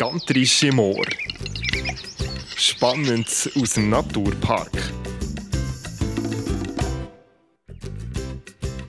Gantrische 0.00 0.72
Moor. 0.72 1.04
Spannend 2.56 3.28
aus 3.54 3.74
dem 3.74 3.90
Naturpark. 3.90 4.70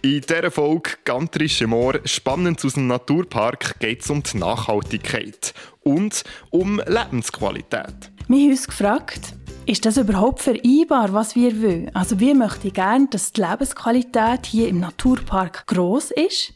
In 0.04 0.22
dieser 0.22 0.50
Folge 0.50 0.92
Gantrische 1.04 1.68
Moor 1.68 2.00
Spannend 2.06 2.64
aus 2.64 2.76
dem 2.76 2.88
Naturpark 2.88 3.78
geht 3.82 4.04
es 4.04 4.10
um 4.10 4.24
die 4.24 4.38
Nachhaltigkeit 4.38 5.54
und 5.82 6.24
um 6.50 6.82
Lebensqualität. 6.88 8.10
Wir 8.30 8.44
haben 8.44 8.52
uns 8.52 8.68
gefragt, 8.68 9.34
ist 9.66 9.86
das 9.86 9.98
überhaupt 9.98 10.40
vereinbar, 10.40 11.12
was 11.12 11.36
wir 11.36 11.62
wollen? 11.62 11.94
Also 11.94 12.22
wir 12.22 12.36
möchten 12.36 12.72
gerne, 12.72 13.10
dass 13.10 13.34
die 13.34 13.42
Lebensqualität 13.42 14.46
hier 14.46 14.70
im 14.70 14.80
Naturpark 14.80 15.68
groß 15.68 16.12
ist 16.12 16.54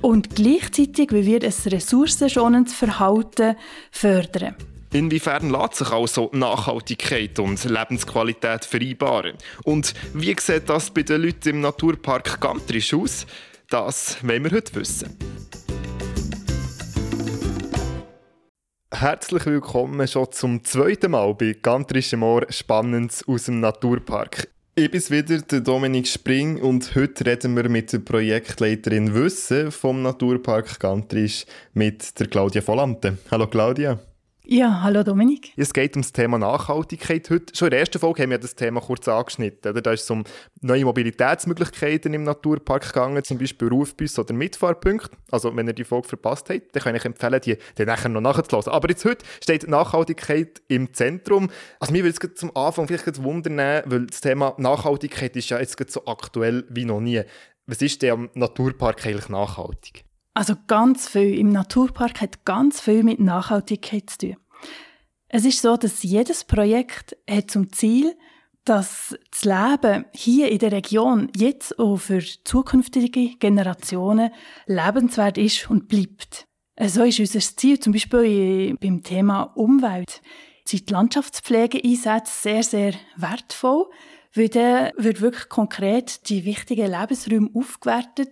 und 0.00 0.34
gleichzeitig 0.34 1.12
wie 1.12 1.26
wir 1.26 1.42
ein 1.42 1.72
ressourcenschonendes 1.72 2.74
Verhalten 2.74 3.56
fördern. 3.90 4.54
Inwiefern 4.92 5.50
lässt 5.50 5.76
sich 5.76 5.90
also 5.90 6.30
Nachhaltigkeit 6.32 7.38
und 7.38 7.62
Lebensqualität 7.64 8.64
vereinbaren? 8.64 9.36
Und 9.62 9.94
wie 10.14 10.34
sieht 10.40 10.68
das 10.68 10.90
bei 10.90 11.02
den 11.02 11.22
Leuten 11.22 11.50
im 11.50 11.60
Naturpark 11.60 12.40
Gantrisch 12.40 12.92
aus? 12.92 13.24
Das 13.68 14.16
wollen 14.24 14.44
wir 14.44 14.50
heute 14.50 14.74
wissen. 14.74 15.16
Herzlich 18.92 19.46
willkommen 19.46 20.06
schon 20.08 20.32
zum 20.32 20.64
zweiten 20.64 21.12
Mal 21.12 21.34
bei 21.34 21.56
Gantrische 21.62 22.16
Moor 22.16 22.44
Spannendes 22.50 23.26
aus 23.28 23.44
dem 23.44 23.60
Naturpark. 23.60 24.48
Ich 24.76 24.88
bin 24.88 25.02
wieder 25.10 25.38
der 25.38 25.60
Dominik 25.60 26.06
Spring 26.06 26.58
und 26.58 26.94
heute 26.94 27.26
reden 27.26 27.56
wir 27.56 27.68
mit 27.68 27.92
der 27.92 27.98
Projektleiterin 27.98 29.12
Wissen 29.12 29.72
vom 29.72 30.00
Naturpark 30.00 30.78
Gantrisch 30.78 31.44
mit 31.74 32.18
der 32.20 32.28
Claudia 32.28 32.64
Volante. 32.64 33.18
Hallo 33.32 33.48
Claudia. 33.48 33.98
Ja, 34.52 34.82
hallo 34.82 35.04
Dominik. 35.04 35.52
Es 35.56 35.72
geht 35.72 35.94
um 35.94 36.02
das 36.02 36.10
Thema 36.10 36.36
Nachhaltigkeit. 36.36 37.30
Heute, 37.30 37.54
schon 37.56 37.66
in 37.66 37.70
der 37.70 37.78
ersten 37.78 38.00
Folge 38.00 38.24
haben 38.24 38.30
wir 38.30 38.38
das 38.38 38.56
Thema 38.56 38.80
kurz 38.80 39.06
angeschnitten. 39.06 39.70
Oder? 39.70 39.80
Da 39.80 39.92
ist 39.92 40.02
es 40.02 40.10
um 40.10 40.24
neue 40.60 40.84
Mobilitätsmöglichkeiten 40.86 42.12
im 42.14 42.24
Naturpark 42.24 42.88
gegangen, 42.88 43.22
zum 43.22 43.38
Beispiel 43.38 43.68
Rufbus 43.68 44.18
oder 44.18 44.34
Mitfahrpunkte. 44.34 45.16
Also 45.30 45.54
wenn 45.54 45.68
ihr 45.68 45.72
die 45.72 45.84
Folge 45.84 46.08
verpasst 46.08 46.50
habt, 46.50 46.74
dann 46.74 46.82
kann 46.82 46.96
ich 46.96 47.04
empfehlen, 47.04 47.40
die 47.44 47.58
dann 47.76 47.86
nachher 47.86 48.08
noch 48.08 48.20
nachzulassen. 48.22 48.72
Aber 48.72 48.88
jetzt 48.88 49.04
heute 49.04 49.24
steht 49.40 49.68
Nachhaltigkeit 49.68 50.60
im 50.66 50.92
Zentrum. 50.94 51.48
Also 51.78 51.92
mir 51.92 52.02
würde 52.02 52.18
es 52.20 52.34
zum 52.34 52.56
Anfang 52.56 52.88
vielleicht 52.88 53.22
wundern, 53.22 53.84
weil 53.86 54.06
das 54.06 54.20
Thema 54.20 54.54
Nachhaltigkeit 54.58 55.36
ist 55.36 55.50
ja 55.50 55.60
jetzt 55.60 55.78
so 55.92 56.06
aktuell 56.06 56.64
wie 56.70 56.86
noch 56.86 57.00
nie. 57.00 57.22
Was 57.66 57.80
ist 57.82 58.02
denn 58.02 58.10
am 58.10 58.30
Naturpark 58.34 59.06
eigentlich 59.06 59.28
nachhaltig? 59.28 60.02
Also 60.32 60.54
ganz 60.68 61.08
viel 61.08 61.38
im 61.38 61.50
Naturpark 61.50 62.20
hat 62.20 62.44
ganz 62.44 62.80
viel 62.80 63.02
mit 63.02 63.20
Nachhaltigkeit 63.20 64.08
zu 64.10 64.18
tun. 64.18 64.36
Es 65.32 65.44
ist 65.44 65.62
so, 65.62 65.76
dass 65.76 66.02
jedes 66.02 66.42
Projekt 66.42 67.16
hat 67.28 67.52
zum 67.52 67.72
Ziel, 67.72 68.16
dass 68.64 69.16
das 69.30 69.44
Leben 69.44 70.04
hier 70.12 70.50
in 70.50 70.58
der 70.58 70.72
Region 70.72 71.30
jetzt 71.36 71.78
auch 71.78 71.98
für 71.98 72.20
zukünftige 72.44 73.36
Generationen 73.36 74.30
lebenswert 74.66 75.38
ist 75.38 75.70
und 75.70 75.86
bleibt. 75.86 76.46
So 76.84 77.04
ist 77.04 77.20
unser 77.20 77.38
Ziel 77.38 77.78
zum 77.78 77.92
Beispiel 77.92 78.76
beim 78.80 79.04
Thema 79.04 79.44
Umwelt. 79.54 80.20
Sind 80.64 80.88
die 80.88 80.92
Landschaftspflegeeinsätze 80.92 82.32
sehr, 82.42 82.62
sehr 82.64 82.94
wertvoll, 83.16 83.86
weil 84.34 84.48
dann 84.48 84.90
wird 84.96 85.20
wirklich 85.20 85.48
konkret 85.48 86.28
die 86.28 86.44
wichtigen 86.44 86.90
Lebensräume 86.90 87.50
aufgewertet, 87.54 88.30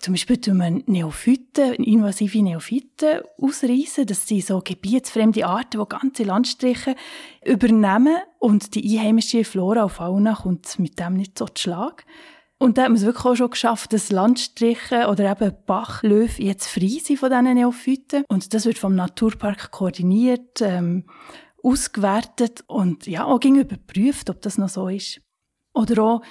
zum 0.00 0.14
Beispiel 0.14 0.38
tun 0.38 0.58
wir 0.58 0.70
Neophyten, 0.86 1.74
invasive 1.74 2.42
Neophyten 2.42 3.20
ausreißen. 3.40 4.06
Das 4.06 4.26
sind 4.26 4.44
so 4.44 4.60
gebietsfremde 4.60 5.46
Arten, 5.46 5.80
die 5.80 5.88
ganze 5.88 6.24
Landstriche 6.24 6.94
übernehmen 7.44 8.16
und 8.38 8.74
die 8.74 8.98
einheimische 8.98 9.44
Flora 9.44 9.84
und 9.84 9.92
Fauna 9.92 10.34
kommt 10.34 10.78
mit 10.78 10.98
dem 10.98 11.14
nicht 11.14 11.38
so 11.38 11.46
zu 11.46 11.62
Schlag. 11.62 12.04
Und 12.58 12.76
da 12.76 12.84
haben 12.84 12.92
wir 12.92 12.98
es 12.98 13.04
wirklich 13.04 13.24
auch 13.24 13.36
schon 13.36 13.50
geschafft, 13.50 13.92
dass 13.92 14.10
Landstriche 14.10 15.06
oder 15.08 15.30
eben 15.30 15.56
Bachlöwe 15.64 16.42
jetzt 16.42 16.66
frei 16.66 16.98
sind 17.02 17.18
von 17.18 17.30
diesen 17.30 17.54
Neophyten. 17.54 18.24
Und 18.28 18.52
das 18.52 18.66
wird 18.66 18.78
vom 18.78 18.96
Naturpark 18.96 19.70
koordiniert, 19.70 20.60
ähm, 20.60 21.04
ausgewertet 21.62 22.64
und 22.66 23.06
ja, 23.06 23.24
auch 23.24 23.42
überprüft, 23.42 24.28
ob 24.28 24.42
das 24.42 24.58
noch 24.58 24.68
so 24.68 24.88
ist. 24.88 25.20
Oder 25.72 26.02
auch 26.02 26.22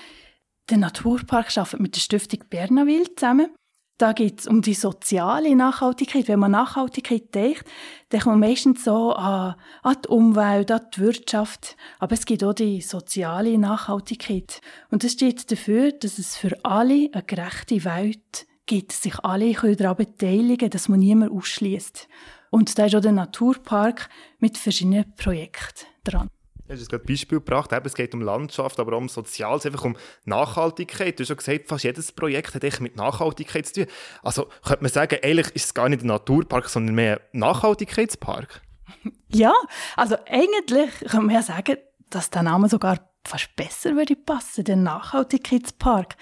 der 0.70 0.78
Naturpark 0.78 1.56
arbeitet 1.58 1.80
mit 1.80 1.96
der 1.96 2.02
Stiftung 2.02 2.44
Bernaville 2.50 3.14
zusammen. 3.16 3.50
Da 3.98 4.14
geht 4.14 4.42
es 4.42 4.48
um 4.48 4.62
die 4.62 4.76
soziale 4.76 5.56
Nachhaltigkeit. 5.56 6.28
Wenn 6.28 6.40
man 6.40 6.52
Nachhaltigkeit 6.52 7.34
denkt, 7.34 7.64
denkt 8.12 8.28
man 8.28 8.40
meistens 8.40 8.84
so 8.84 9.14
an, 9.14 9.56
an 9.82 9.96
die 10.04 10.08
Umwelt, 10.10 10.70
an 10.70 10.82
die 10.96 11.00
Wirtschaft. 11.00 11.76
Aber 11.98 12.14
es 12.14 12.26
gibt 12.26 12.44
auch 12.44 12.54
die 12.54 12.82
soziale 12.82 13.58
Nachhaltigkeit. 13.58 14.62
Und 14.92 15.04
das 15.04 15.14
steht 15.14 15.52
dafür, 15.52 15.94
dass 15.94 16.20
es 16.20 16.38
für 16.38 16.64
alle 16.64 17.10
eine 17.12 17.24
gerechte 17.24 17.84
Welt 17.86 18.46
gibt, 18.68 18.92
sich 18.92 19.18
alle 19.24 19.54
daran 19.54 19.98
beteiligen 19.98 20.58
können, 20.58 20.72
dass 20.72 20.90
man 20.90 21.00
niemand 21.00 21.32
ausschließt. 21.32 22.08
Und 22.52 22.78
da 22.78 22.86
ist 22.86 22.96
auch 22.96 23.02
der 23.02 23.14
Naturpark 23.14 24.10
mit 24.38 24.60
verschiedenen 24.60 25.12
Projekten 25.16 25.88
dran. 26.04 26.30
Du 26.68 26.74
hast 26.74 26.90
gerade 26.90 27.06
Beispiel 27.06 27.40
gebracht, 27.40 27.72
eben, 27.72 27.86
es 27.86 27.94
geht 27.94 28.14
um 28.14 28.22
Landschaft, 28.22 28.78
aber 28.80 28.94
auch 28.94 28.98
um 28.98 29.08
Soziales, 29.08 29.66
einfach 29.66 29.86
um 29.86 29.96
Nachhaltigkeit. 30.26 31.18
Du 31.18 31.24
hast 31.24 31.30
schon 31.30 31.38
gesagt, 31.38 31.70
fast 31.70 31.86
jedes 31.86 32.12
Projekt 32.12 32.56
hat 32.56 32.82
mit 32.82 32.98
Nachhaltigkeit 32.98 33.66
zu 33.66 33.86
tun. 33.86 33.86
Also 34.22 34.48
könnte 34.66 34.84
man 34.84 34.92
sagen, 34.92 35.18
eigentlich 35.24 35.56
ist 35.56 35.66
es 35.66 35.74
gar 35.74 35.88
nicht 35.88 36.04
ein 36.04 36.08
Naturpark, 36.08 36.68
sondern 36.68 36.96
mehr 36.96 37.22
ein 37.34 37.40
Nachhaltigkeitspark? 37.40 38.62
Ja, 39.30 39.54
also 39.98 40.16
eigentlich 40.26 40.90
kann 41.10 41.26
man 41.26 41.36
ja 41.36 41.42
sagen, 41.42 41.76
dass 42.10 42.30
der 42.30 42.44
Name 42.44 42.70
sogar 42.70 42.98
fast 43.26 43.54
besser 43.58 43.96
würde 43.96 44.16
passen, 44.16 44.64
der 44.64 44.78
Nachhaltigkeitspark. 44.78 46.16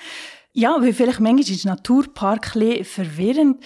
Ja, 0.51 0.81
weil 0.81 0.94
vielleicht 0.94 1.19
manchmal 1.19 1.55
ist 1.55 1.66
Naturpark 1.66 2.55
ein 2.55 2.84
verwirrend. 2.84 3.63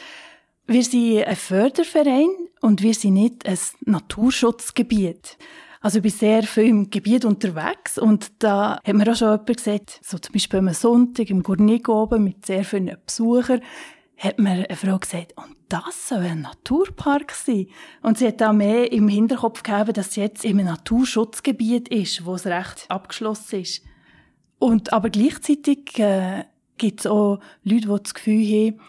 Wir 0.67 0.83
sind 0.83 1.23
ein 1.23 1.35
Förderverein 1.35 2.29
und 2.61 2.81
wir 2.81 2.93
sind 2.93 3.13
nicht 3.13 3.47
ein 3.47 3.57
Naturschutzgebiet. 3.85 5.37
Also 5.81 5.99
ich 5.99 6.03
bin 6.03 6.11
sehr 6.11 6.43
viel 6.43 6.65
im 6.65 6.89
Gebiet 6.89 7.23
unterwegs 7.23 7.97
und 7.97 8.43
da 8.43 8.79
hat 8.83 8.93
mir 8.93 9.09
auch 9.09 9.15
schon 9.15 9.29
jemand 9.29 9.57
gesagt, 9.57 9.99
so 10.03 10.17
zum 10.17 10.33
Beispiel 10.33 10.59
am 10.59 10.73
Sonntag 10.73 11.29
im 11.29 11.41
Gurnig 11.41 11.87
oben 11.87 12.25
mit 12.25 12.45
sehr 12.45 12.65
vielen 12.65 12.97
Besuchern, 13.05 13.61
hat 14.17 14.37
mir 14.37 14.49
eine 14.49 14.75
Frau 14.75 14.99
gesagt, 14.99 15.33
und 15.37 15.55
das 15.69 16.09
soll 16.09 16.19
ein 16.19 16.41
Naturpark 16.41 17.31
sein. 17.31 17.67
Und 18.01 18.17
sie 18.17 18.27
hat 18.27 18.43
auch 18.43 18.51
mehr 18.51 18.91
im 18.91 19.07
Hinterkopf 19.07 19.63
gehabt, 19.63 19.95
dass 19.95 20.13
sie 20.13 20.21
jetzt 20.21 20.43
in 20.43 20.59
einem 20.59 20.67
Naturschutzgebiet 20.67 21.87
ist, 21.87 22.25
wo 22.25 22.35
es 22.35 22.45
recht 22.45 22.85
abgeschlossen 22.89 23.61
ist. 23.61 23.81
Und 24.57 24.91
aber 24.91 25.09
gleichzeitig 25.09 25.97
äh, 25.97 26.43
gibt 26.77 26.99
es 26.99 27.07
auch 27.07 27.39
Leute, 27.63 27.87
die 27.87 28.03
das 28.03 28.13
Gefühl 28.13 28.45
haben, 28.45 28.81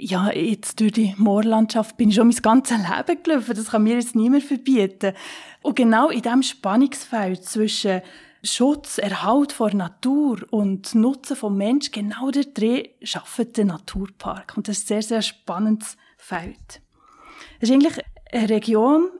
ja, 0.00 0.32
jetzt 0.32 0.80
durch 0.80 0.92
die 0.92 1.14
Moorlandschaft 1.18 1.96
bin 1.96 2.08
ich 2.08 2.16
schon 2.16 2.28
mein 2.28 2.36
ganzes 2.36 2.78
Leben 2.78 3.22
gelaufen. 3.22 3.54
Das 3.54 3.70
kann 3.70 3.82
mir 3.82 3.94
jetzt 3.94 4.14
niemand 4.14 4.44
verbieten. 4.44 5.14
Und 5.62 5.76
genau 5.76 6.08
in 6.08 6.22
diesem 6.22 6.42
Spannungsfeld 6.42 7.44
zwischen 7.44 8.02
Schutz, 8.42 8.98
Erhalt 8.98 9.54
der 9.60 9.74
Natur 9.74 10.38
und 10.50 10.94
Nutzen 10.94 11.36
vom 11.36 11.56
Mensch, 11.56 11.90
genau 11.90 12.30
der 12.30 12.44
Dreh 12.44 12.88
schafft 13.02 13.56
der 13.56 13.66
Naturpark. 13.66 14.54
Und 14.56 14.68
das 14.68 14.78
ist 14.78 14.84
ein 14.84 14.86
sehr, 14.86 15.02
sehr 15.02 15.22
spannendes 15.22 15.96
Feld. 16.16 16.80
Es 17.60 17.68
ist 17.68 17.74
eigentlich 17.74 17.98
eine 18.32 18.48
Region, 18.48 19.10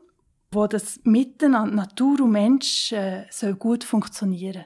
wo 0.51 0.67
das 0.67 1.01
Miteinander 1.05 1.77
Natur 1.77 2.23
und 2.23 2.33
Mensch 2.33 2.93
äh, 2.93 3.27
soll 3.31 3.55
gut 3.55 3.85
funktionieren 3.85 4.65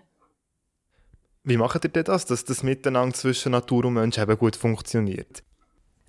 Wie 1.42 1.56
macht 1.56 1.84
ihr 1.84 2.02
das, 2.02 2.24
dass 2.24 2.44
das 2.44 2.62
Miteinander 2.62 3.14
zwischen 3.14 3.52
Natur 3.52 3.84
und 3.86 3.94
Mensch 3.94 4.16
eben 4.16 4.38
gut 4.38 4.56
funktioniert? 4.56 5.42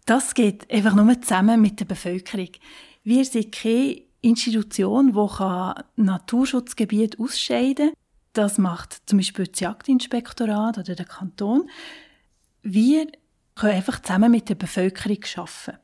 Das 0.06 0.36
geht 0.36 0.72
einfach 0.72 0.94
nur 0.94 1.20
zusammen 1.22 1.62
mit 1.62 1.80
der 1.80 1.86
Bevölkerung. 1.86 2.50
Wir 3.04 3.26
sind 3.26 3.52
keine 3.52 4.02
Institution, 4.22 5.14
die 5.14 6.02
Naturschutzgebiet 6.02 7.20
ausscheiden 7.20 7.90
kann. 7.90 7.96
Das 8.34 8.58
macht 8.58 9.02
zum 9.06 9.18
Beispiel 9.18 9.48
das 9.48 9.60
Jagdinspektorat 9.62 10.78
oder 10.78 10.96
der 10.96 11.06
Kanton. 11.06 11.70
Wir 12.62 13.08
können 13.56 13.74
einfach 13.74 14.02
zusammen 14.02 14.32
mit 14.32 14.50
der 14.50 14.56
Bevölkerung 14.56 15.20
arbeiten. 15.36 15.80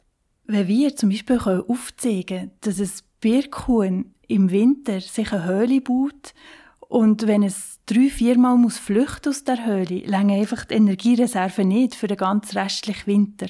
Wenn 0.45 0.67
wir 0.67 0.95
zum 0.95 1.09
Beispiel 1.09 1.39
aufzeigen 1.39 2.25
können, 2.25 2.51
dass 2.61 2.79
ein 2.79 2.91
Birkhuhn 3.21 4.13
im 4.27 4.51
Winter 4.51 4.99
sich 4.99 5.31
eine 5.31 5.45
Höhle 5.45 5.81
baut 5.81 6.33
und 6.79 7.25
wenn 7.25 7.43
es 7.43 7.79
drei, 7.85 8.09
viermal 8.09 8.57
muss 8.57 8.77
flüchten 8.77 9.29
aus 9.29 9.45
der 9.45 9.65
Höhle, 9.65 10.05
lange 10.05 10.35
einfach 10.35 10.65
die 10.65 10.73
Energiereserve 10.73 11.63
nicht 11.63 11.95
für 11.95 12.07
den 12.07 12.17
ganzen 12.17 12.57
restlichen 12.57 13.07
Winter 13.07 13.47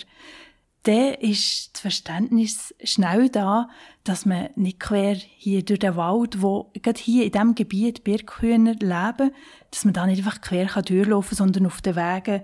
dann 0.84 1.14
ist 1.16 1.74
das 1.74 1.82
Verständnis 1.82 2.74
schnell 2.84 3.30
da, 3.30 3.70
dass 4.04 4.26
man 4.26 4.50
nicht 4.56 4.80
quer 4.80 5.14
hier 5.16 5.64
durch 5.64 5.80
den 5.80 5.96
Wald, 5.96 6.42
wo 6.42 6.72
gerade 6.82 7.00
hier 7.00 7.26
in 7.26 7.32
diesem 7.32 7.56
Gebiet 7.56 8.04
Birkhühner 8.04 8.74
leben, 8.74 9.32
dass 9.70 9.86
man 9.86 9.94
da 9.94 10.08
nicht 10.08 10.20
einfach 10.20 10.42
quer 10.42 10.68
durchlaufen 10.82 11.38
kann, 11.38 11.38
sondern 11.38 11.68
auf 11.68 11.82
den 11.82 11.96
Wegen 11.96 12.44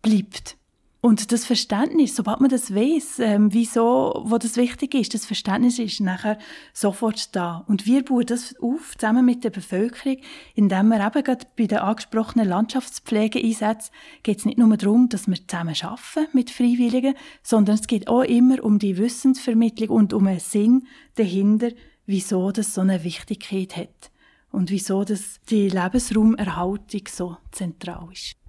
bleibt. 0.00 0.56
Und 1.02 1.32
das 1.32 1.46
Verständnis, 1.46 2.14
sobald 2.14 2.40
man 2.40 2.50
das 2.50 2.74
weiß, 2.74 3.20
ähm, 3.20 3.54
wieso, 3.54 4.22
wo 4.26 4.36
das 4.36 4.56
wichtig 4.56 4.94
ist, 4.94 5.14
das 5.14 5.24
Verständnis 5.24 5.78
ist 5.78 6.00
nachher 6.00 6.38
sofort 6.74 7.34
da. 7.34 7.64
Und 7.68 7.86
wir 7.86 8.04
bauen 8.04 8.26
das 8.26 8.54
auf, 8.60 8.98
zusammen 8.98 9.24
mit 9.24 9.42
der 9.42 9.48
Bevölkerung, 9.48 10.18
indem 10.54 10.88
wir 10.88 11.06
eben 11.06 11.24
gerade 11.24 11.46
bei 11.56 11.66
den 11.66 11.78
angesprochenen 11.78 12.46
Landschaftspflegeeinsätzen 12.46 13.94
geht 14.22 14.40
es 14.40 14.44
nicht 14.44 14.58
nur 14.58 14.76
darum, 14.76 15.08
dass 15.08 15.26
wir 15.26 15.36
zusammen 15.48 15.74
arbeiten 15.80 16.28
mit 16.34 16.50
Freiwilligen, 16.50 17.14
sondern 17.42 17.76
es 17.76 17.86
geht 17.86 18.06
auch 18.06 18.22
immer 18.22 18.62
um 18.62 18.78
die 18.78 18.98
Wissensvermittlung 18.98 19.88
und 19.88 20.12
um 20.12 20.26
einen 20.26 20.38
Sinn 20.38 20.86
dahinter, 21.14 21.70
wieso 22.04 22.50
das 22.50 22.74
so 22.74 22.82
eine 22.82 23.04
Wichtigkeit 23.04 23.74
hat 23.74 24.10
und 24.52 24.70
wieso 24.70 25.04
das 25.04 25.40
die 25.48 25.70
Lebensraumerhaltung 25.70 27.02
so 27.08 27.38
zentral 27.52 28.08
ist 28.12 28.39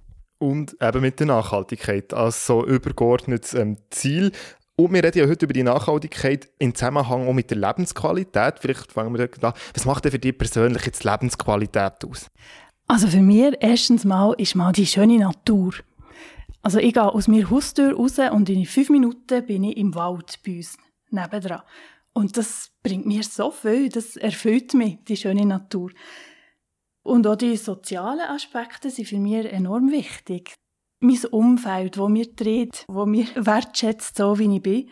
und 0.42 0.76
eben 0.82 1.00
mit 1.00 1.20
der 1.20 1.28
Nachhaltigkeit 1.28 2.12
als 2.12 2.46
so 2.46 2.66
übergeordnetes 2.66 3.54
ähm, 3.54 3.78
Ziel. 3.90 4.32
Und 4.74 4.92
wir 4.92 5.04
reden 5.04 5.18
ja 5.18 5.28
heute 5.28 5.46
über 5.46 5.52
die 5.52 5.62
Nachhaltigkeit 5.62 6.48
im 6.58 6.74
Zusammenhang 6.74 7.28
auch 7.28 7.32
mit 7.32 7.50
der 7.50 7.58
Lebensqualität. 7.58 8.54
Vielleicht 8.58 8.90
fangen 8.90 9.16
wir 9.16 9.28
da 9.28 9.48
an. 9.48 9.54
Was 9.74 9.84
macht 9.84 10.04
denn 10.04 10.10
für 10.10 10.18
dich 10.18 10.36
persönlich 10.36 10.84
jetzt 10.84 11.04
Lebensqualität 11.04 12.04
aus? 12.04 12.26
Also 12.88 13.06
für 13.06 13.22
mich 13.22 13.54
erstens 13.60 14.04
mal 14.04 14.34
ist 14.36 14.56
mal 14.56 14.72
die 14.72 14.86
schöne 14.86 15.18
Natur. 15.18 15.74
Also 16.62 16.78
ich 16.78 16.94
gehe 16.94 17.02
aus 17.04 17.28
meiner 17.28 17.48
Haustür 17.48 17.94
raus 17.94 18.18
und 18.18 18.48
in 18.48 18.66
fünf 18.66 18.90
Minuten 18.90 19.46
bin 19.46 19.64
ich 19.64 19.76
im 19.76 19.94
Wald 19.94 20.40
bei 20.44 20.56
uns 20.56 20.76
nebendran. 21.10 21.62
Und 22.14 22.36
das 22.36 22.70
bringt 22.82 23.06
mir 23.06 23.22
so 23.22 23.52
viel, 23.52 23.88
das 23.88 24.16
erfüllt 24.16 24.74
mich, 24.74 24.98
die 25.04 25.16
schöne 25.16 25.46
Natur. 25.46 25.90
Und 27.02 27.26
auch 27.26 27.36
die 27.36 27.56
sozialen 27.56 28.20
Aspekte 28.20 28.90
sind 28.90 29.08
für 29.08 29.18
mich 29.18 29.44
enorm 29.46 29.90
wichtig. 29.90 30.54
Mein 31.00 31.24
Umfeld, 31.30 31.98
wo 31.98 32.08
mir 32.08 32.32
dreht, 32.32 32.84
wo 32.88 33.06
mir 33.06 33.26
wertschätzt, 33.34 34.16
so 34.16 34.38
wie 34.38 34.56
ich 34.56 34.62
bin, 34.62 34.90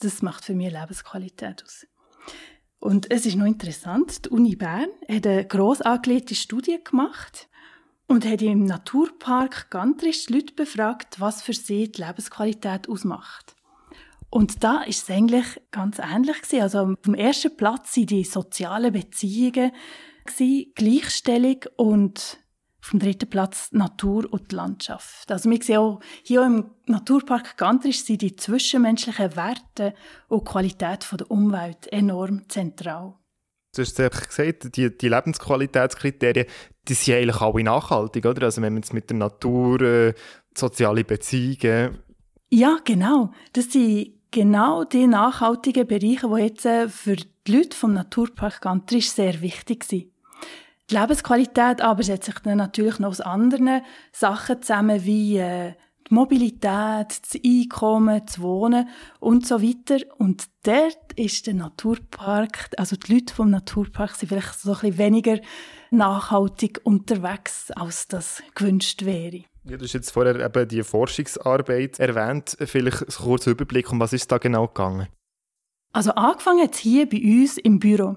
das 0.00 0.22
macht 0.22 0.44
für 0.44 0.54
mich 0.54 0.72
Lebensqualität 0.72 1.62
aus. 1.62 1.86
Und 2.80 3.12
es 3.12 3.26
ist 3.26 3.36
noch 3.36 3.46
interessant, 3.46 4.24
die 4.24 4.30
Uni 4.30 4.56
Bern 4.56 4.88
hat 5.08 5.24
eine 5.24 5.46
gross 5.46 5.80
angelegte 5.80 6.34
Studie 6.34 6.80
gemacht 6.82 7.48
und 8.08 8.26
hat 8.26 8.42
im 8.42 8.64
Naturpark 8.64 9.70
Gantrisch 9.70 10.28
Leute 10.28 10.54
befragt, 10.54 11.20
was 11.20 11.42
für 11.42 11.52
sie 11.52 11.92
die 11.92 12.02
Lebensqualität 12.02 12.88
ausmacht. 12.88 13.54
Und 14.30 14.64
da 14.64 14.82
ist 14.82 15.04
es 15.04 15.14
eigentlich 15.14 15.46
ganz 15.70 16.00
ähnlich 16.00 16.38
Also 16.60 16.78
am 16.78 17.14
ersten 17.14 17.56
Platz 17.56 17.94
sind 17.94 18.10
die 18.10 18.24
sozialen 18.24 18.92
Beziehungen, 18.92 19.70
gewesen, 20.24 20.72
Gleichstellung 20.74 21.60
und 21.76 22.38
auf 22.82 22.90
dem 22.90 22.98
dritten 22.98 23.30
Platz 23.30 23.70
Natur 23.72 24.26
und 24.30 24.50
Landschaft. 24.52 25.30
Also 25.30 25.48
wir 25.48 25.62
sehen 25.62 25.78
auch 25.78 26.00
hier 26.24 26.44
im 26.44 26.70
Naturpark 26.86 27.56
Gantrisch 27.56 28.04
sind 28.04 28.22
die 28.22 28.34
zwischenmenschlichen 28.34 29.36
Werte 29.36 29.94
und 30.28 30.44
Qualität 30.44 31.06
der 31.12 31.30
Umwelt 31.30 31.86
enorm 31.92 32.48
zentral. 32.48 33.14
Du 33.74 33.80
hast 33.80 33.98
es 33.98 34.28
gesagt, 34.28 34.76
die, 34.76 34.96
die 34.96 35.08
Lebensqualitätskriterien, 35.08 36.46
die 36.88 36.94
sind 36.94 37.14
eigentlich 37.14 37.40
alle 37.40 37.62
nachhaltig, 37.62 38.26
oder? 38.26 38.42
Also 38.42 38.60
wenn 38.60 38.74
man 38.74 38.82
es 38.82 38.92
mit 38.92 39.08
der 39.08 39.16
Natur, 39.16 39.80
äh, 39.80 40.14
soziale 40.54 41.04
Beziehungen... 41.04 41.98
Ja, 42.50 42.78
genau. 42.84 43.32
Das 43.54 43.72
sind 43.72 44.20
genau 44.30 44.84
die 44.84 45.06
nachhaltigen 45.06 45.86
Bereiche, 45.86 46.28
die 46.28 46.42
jetzt 46.42 46.66
äh, 46.66 46.88
für 46.88 47.16
die 47.16 47.56
Leute 47.56 47.74
vom 47.74 47.94
Naturpark 47.94 48.60
Gantrisch 48.60 49.08
sehr 49.10 49.40
wichtig 49.40 49.84
sind. 49.84 50.11
Die 50.90 50.96
Lebensqualität 50.96 51.80
aber 51.80 52.02
setzt 52.02 52.26
sich 52.26 52.38
dann 52.40 52.58
natürlich 52.58 52.98
noch 52.98 53.10
aus 53.10 53.20
anderen 53.20 53.82
Sachen 54.12 54.62
zusammen, 54.62 55.04
wie 55.04 55.38
äh, 55.38 55.72
die 56.08 56.14
Mobilität, 56.14 56.62
das 57.22 57.40
Einkommen, 57.44 58.22
das 58.26 58.40
Wohnen 58.40 58.88
und 59.20 59.46
so 59.46 59.62
weiter. 59.62 60.04
Und 60.18 60.44
dort 60.64 61.12
ist 61.16 61.46
der 61.46 61.54
Naturpark, 61.54 62.70
also 62.76 62.96
die 62.96 63.14
Leute 63.14 63.34
vom 63.34 63.50
Naturpark 63.50 64.14
sind 64.14 64.28
vielleicht 64.28 64.60
so 64.60 64.72
ein 64.72 64.80
bisschen 64.80 64.98
weniger 64.98 65.38
nachhaltig 65.90 66.80
unterwegs, 66.84 67.70
als 67.70 68.08
das 68.08 68.42
gewünscht 68.54 69.04
wäre. 69.04 69.44
Ja, 69.64 69.76
du 69.76 69.84
hast 69.84 69.92
jetzt 69.92 70.10
vorher 70.10 70.40
eben 70.40 70.68
die 70.68 70.82
Forschungsarbeit 70.82 72.00
erwähnt. 72.00 72.56
Vielleicht 72.60 73.02
ein 73.02 73.24
kurzer 73.24 73.52
Überblick, 73.52 73.92
um 73.92 74.00
was 74.00 74.12
ist 74.12 74.30
da 74.32 74.38
genau 74.38 74.66
gegangen? 74.66 75.06
Also 75.92 76.12
angefangen 76.12 76.62
hat 76.62 76.74
hier 76.74 77.08
bei 77.08 77.22
uns 77.22 77.58
im 77.58 77.78
Büro. 77.78 78.16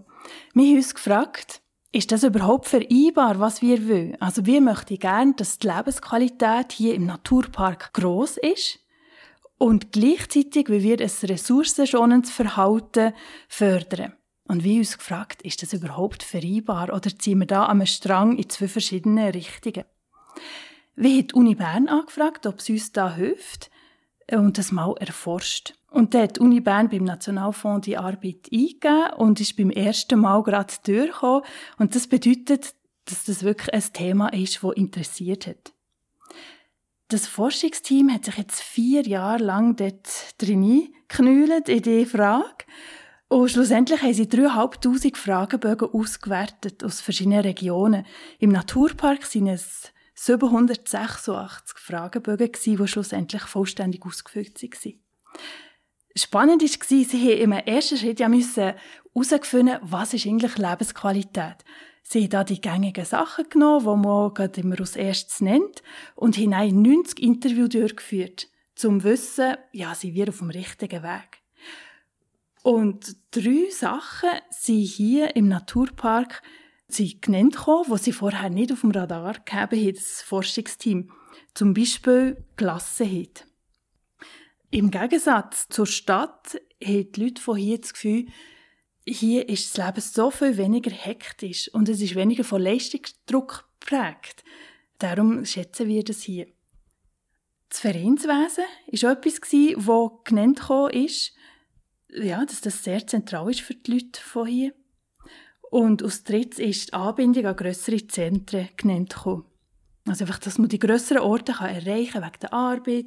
Wir 0.53 0.65
haben 0.69 0.77
uns 0.77 0.95
gefragt, 0.95 1.62
ist 1.95 2.12
das 2.12 2.24
überhaupt 2.24 2.68
vereinbar, 2.68 3.39
was 3.39 3.62
wir 3.62 3.88
wollen? 3.88 4.19
Also 4.19 4.45
wir 4.45 4.59
möchten 4.59 5.00
gerne, 5.00 5.33
dass 5.33 5.59
die 5.59 5.68
Lebensqualität 5.68 6.74
hier 6.74 6.94
im 6.94 7.06
Naturpark 7.06 7.94
groß 7.94 8.36
ist 8.38 8.80
und 9.57 9.94
gleichzeitig, 9.94 10.68
wie 10.68 10.83
wir 10.83 11.00
ein 11.00 11.30
ressourcenschonendes 11.30 12.31
Verhalten 12.31 13.13
fördern. 13.47 14.12
Und 14.44 14.65
wir 14.65 14.80
uns 14.80 14.97
gefragt, 14.97 15.42
ist 15.44 15.63
das 15.63 15.71
überhaupt 15.71 16.21
vereinbar 16.21 16.94
oder 16.94 17.18
ziehen 17.18 17.39
wir 17.39 17.47
da 17.47 17.65
am 17.65 17.86
Strang 17.86 18.38
in 18.38 18.50
zwei 18.50 18.68
verschiedene 18.68 19.33
Richtungen? 19.33 19.86
Wir 20.98 21.12
haben 21.12 21.27
die 21.27 21.33
Uni 21.33 21.56
Bern 21.56 21.88
angefragt, 21.88 22.45
ob 22.45 22.59
es 22.59 22.69
uns 22.69 22.91
da 22.91 23.15
hilft 23.15 23.71
und 24.31 24.57
das 24.57 24.72
mal 24.72 24.95
erforscht. 25.00 25.74
Und 25.89 26.13
dann 26.13 26.24
hat 26.24 26.38
die 26.38 26.42
Uni 26.42 26.60
Bern 26.60 26.89
beim 26.89 27.04
Nationalfonds 27.04 27.86
die 27.86 27.98
Arbeit 27.98 28.50
eingegeben 28.51 29.13
und 29.18 29.39
ist 29.39 29.56
beim 29.56 29.69
ersten 29.69 30.19
Mal 30.19 30.44
gerade 30.44 30.74
durchgekommen. 30.86 31.44
Und 31.77 31.95
das 31.95 32.07
bedeutet, 32.07 32.75
dass 33.06 33.25
das 33.25 33.44
wirklich 33.44 33.74
ein 33.74 33.94
Thema 33.94 34.30
ist, 34.30 34.62
das 34.62 34.74
interessiert 34.74 35.48
hat. 35.48 35.74
Das 37.07 37.27
Forschungsteam 37.27 38.12
hat 38.12 38.25
sich 38.25 38.38
jetzt 38.38 38.62
vier 38.62 39.04
Jahre 39.04 39.44
lang 39.44 39.75
dort 39.75 40.33
drin 40.39 40.92
geknüllt 41.07 41.69
in 41.69 41.83
diese 41.83 42.07
Frage. 42.07 42.66
Und 43.27 43.50
schlussendlich 43.50 44.01
haben 44.01 44.13
sie 44.13 44.25
3'500 44.25 45.16
Fragebögen 45.16 45.89
ausgewertet 45.92 46.83
aus 46.83 47.01
verschiedenen 47.01 47.42
Regionen. 47.42 48.06
Im 48.39 48.51
Naturpark 48.51 49.24
sind 49.24 49.48
es 49.48 49.94
786 50.15 51.77
Fragebögen, 51.77 52.51
die 52.65 52.88
schlussendlich 52.88 53.44
vollständig 53.44 54.06
ausgefüllt 54.06 54.62
waren. 54.62 55.00
Spannend 56.17 56.62
war, 56.62 56.69
sie 56.88 57.06
haben 57.06 57.41
im 57.41 57.51
ersten 57.51 57.97
Schritt 57.97 58.21
ja 58.21 58.29
herausfinden, 58.29 59.79
was 59.81 60.13
ist 60.13 60.25
eigentlich 60.25 60.57
Lebensqualität. 60.57 61.57
Sie 62.03 62.23
haben 62.23 62.29
da 62.29 62.44
die 62.44 62.62
gängigen 62.62 63.03
Sachen 63.03 63.50
genommen, 63.50 63.83
die 63.83 64.07
man 64.07 64.53
immer 64.56 64.79
als 64.79 64.95
erstes 64.95 65.41
nennt, 65.41 65.83
und 66.15 66.38
haben 66.38 66.81
90 66.81 67.21
Interviews 67.21 67.69
durchgeführt, 67.69 68.47
um 68.85 69.01
zu 69.01 69.03
wissen, 69.03 69.57
ja, 69.73 69.94
sind 69.95 70.13
wir 70.13 70.29
auf 70.29 70.38
dem 70.38 70.51
richtigen 70.51 71.03
Weg. 71.03 71.41
Und 72.63 73.17
drei 73.31 73.69
Sachen 73.69 74.29
sind 74.51 74.83
hier 74.83 75.36
im 75.36 75.50
Naturpark 75.50 76.41
sie 76.88 77.20
genannt 77.20 77.56
gekommen, 77.56 77.92
die 77.92 78.04
sie 78.04 78.12
vorher 78.12 78.50
nicht 78.50 78.72
auf 78.72 78.82
dem 78.82 78.92
Radar 78.92 79.34
gehabt 79.34 79.54
haben, 79.54 79.94
das 79.94 80.22
Forschungsteam. 80.22 81.12
Zum 81.54 81.74
Beispiel 81.74 82.44
Gelassenheit. 82.58 83.46
Im 84.72 84.92
Gegensatz 84.92 85.68
zur 85.70 85.86
Stadt 85.86 86.60
haben 86.84 87.12
die 87.12 87.24
Leute 87.24 87.42
von 87.42 87.58
hier 87.58 87.80
das 87.80 87.94
Gefühl, 87.94 88.27
hier 89.08 89.48
ist 89.48 89.77
das 89.77 89.86
Leben 89.86 90.01
so 90.01 90.32
viel 90.32 90.58
weniger 90.58 90.92
hektisch 90.92 91.70
und 91.74 91.88
es 91.89 92.01
ist 92.01 92.15
weniger 92.15 92.44
von 92.44 92.62
Leistungsdruck 92.62 93.70
geprägt. 93.80 94.44
Darum 94.98 95.46
schätzen 95.46 95.88
wir 95.88 96.04
das 96.04 96.24
hier. 96.24 96.48
Das 97.70 97.80
Vereinswesen 97.80 98.27
war 98.27 99.12
auch 99.12 99.18
etwas, 99.18 99.39
das 99.42 100.24
genannt 100.24 100.62
ist, 100.92 101.34
ja, 102.10 102.46
dass 102.46 102.62
das 102.62 102.84
sehr 102.84 103.06
zentral 103.06 103.50
ist 103.50 103.62
für 103.62 103.75
die 103.75 103.92
Leute 103.92 104.22
von 104.22 104.48
hier. 104.48 104.74
Und 105.75 106.03
aus 106.03 106.24
drittens 106.24 106.60
ist 106.60 106.88
die 106.88 106.94
Anbindung 106.94 107.48
an 107.48 107.55
grössere 107.58 108.08
Zentren 108.08 108.70
genannt 108.77 109.13
Also 110.08 110.24
einfach, 110.24 110.39
dass 110.39 110.58
man 110.58 110.70
die 110.70 110.79
grösseren 110.79 111.22
Orte 111.22 111.51
kann 111.51 111.70
erreichen 111.70 112.13
kann, 112.13 112.24
wegen 112.24 112.39
der 112.44 112.53
Arbeit, 112.53 113.05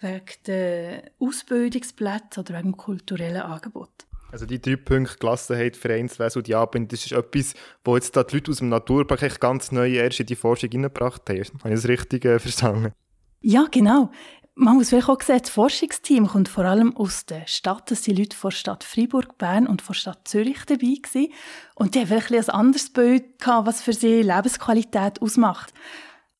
wegen 0.00 0.26
der 0.46 1.12
Ausbildungsplätze 1.18 2.40
oder 2.40 2.58
wegen 2.58 2.72
dem 2.72 2.76
kulturellen 2.76 3.40
Angebot. 3.40 3.88
Also 4.30 4.44
die 4.44 4.60
drei 4.60 4.76
Punkte, 4.76 5.16
Gelassenheit, 5.18 5.78
Vereinswesen 5.78 6.40
und 6.40 6.46
die 6.46 6.54
Anbindung, 6.54 6.88
das 6.88 7.06
ist 7.06 7.12
etwas, 7.12 7.54
wo 7.86 7.96
jetzt 7.96 8.14
da 8.14 8.22
die 8.22 8.34
Leute 8.34 8.50
aus 8.50 8.58
dem 8.58 8.68
Naturpark 8.68 9.40
ganz 9.40 9.72
neu 9.72 9.90
erst 9.90 10.20
in 10.20 10.26
die 10.26 10.36
Forschung 10.36 10.68
hineingebracht 10.70 11.26
haben. 11.30 11.38
Habe 11.38 11.70
ich 11.70 11.74
das 11.76 11.88
richtig 11.88 12.26
äh, 12.26 12.38
verstanden? 12.38 12.92
Ja, 13.40 13.64
genau. 13.70 14.10
Man 14.62 14.74
muss 14.74 14.90
vielleicht 14.90 15.08
auch 15.08 15.22
sehen, 15.22 15.38
das 15.40 15.48
Forschungsteam 15.48 16.26
kommt 16.26 16.50
vor 16.50 16.66
allem 16.66 16.94
aus 16.94 17.24
der 17.24 17.46
Stadt. 17.46 17.90
Das 17.90 18.04
sind 18.04 18.18
Leute 18.18 18.36
von 18.36 18.50
der 18.50 18.58
Stadt 18.58 18.84
Freiburg, 18.84 19.38
Bern 19.38 19.66
und 19.66 19.80
von 19.80 19.94
der 19.94 20.00
Stadt 20.00 20.28
Zürich 20.28 20.66
dabei 20.66 20.96
gewesen. 21.02 21.32
Und 21.76 21.94
die 21.94 22.00
haben 22.00 22.08
vielleicht 22.08 22.50
ein 22.50 22.54
anderes 22.54 22.90
Bild 22.90 23.38
gehabt, 23.38 23.66
was 23.66 23.80
für 23.80 23.94
sie 23.94 24.20
Lebensqualität 24.20 25.22
ausmacht. 25.22 25.72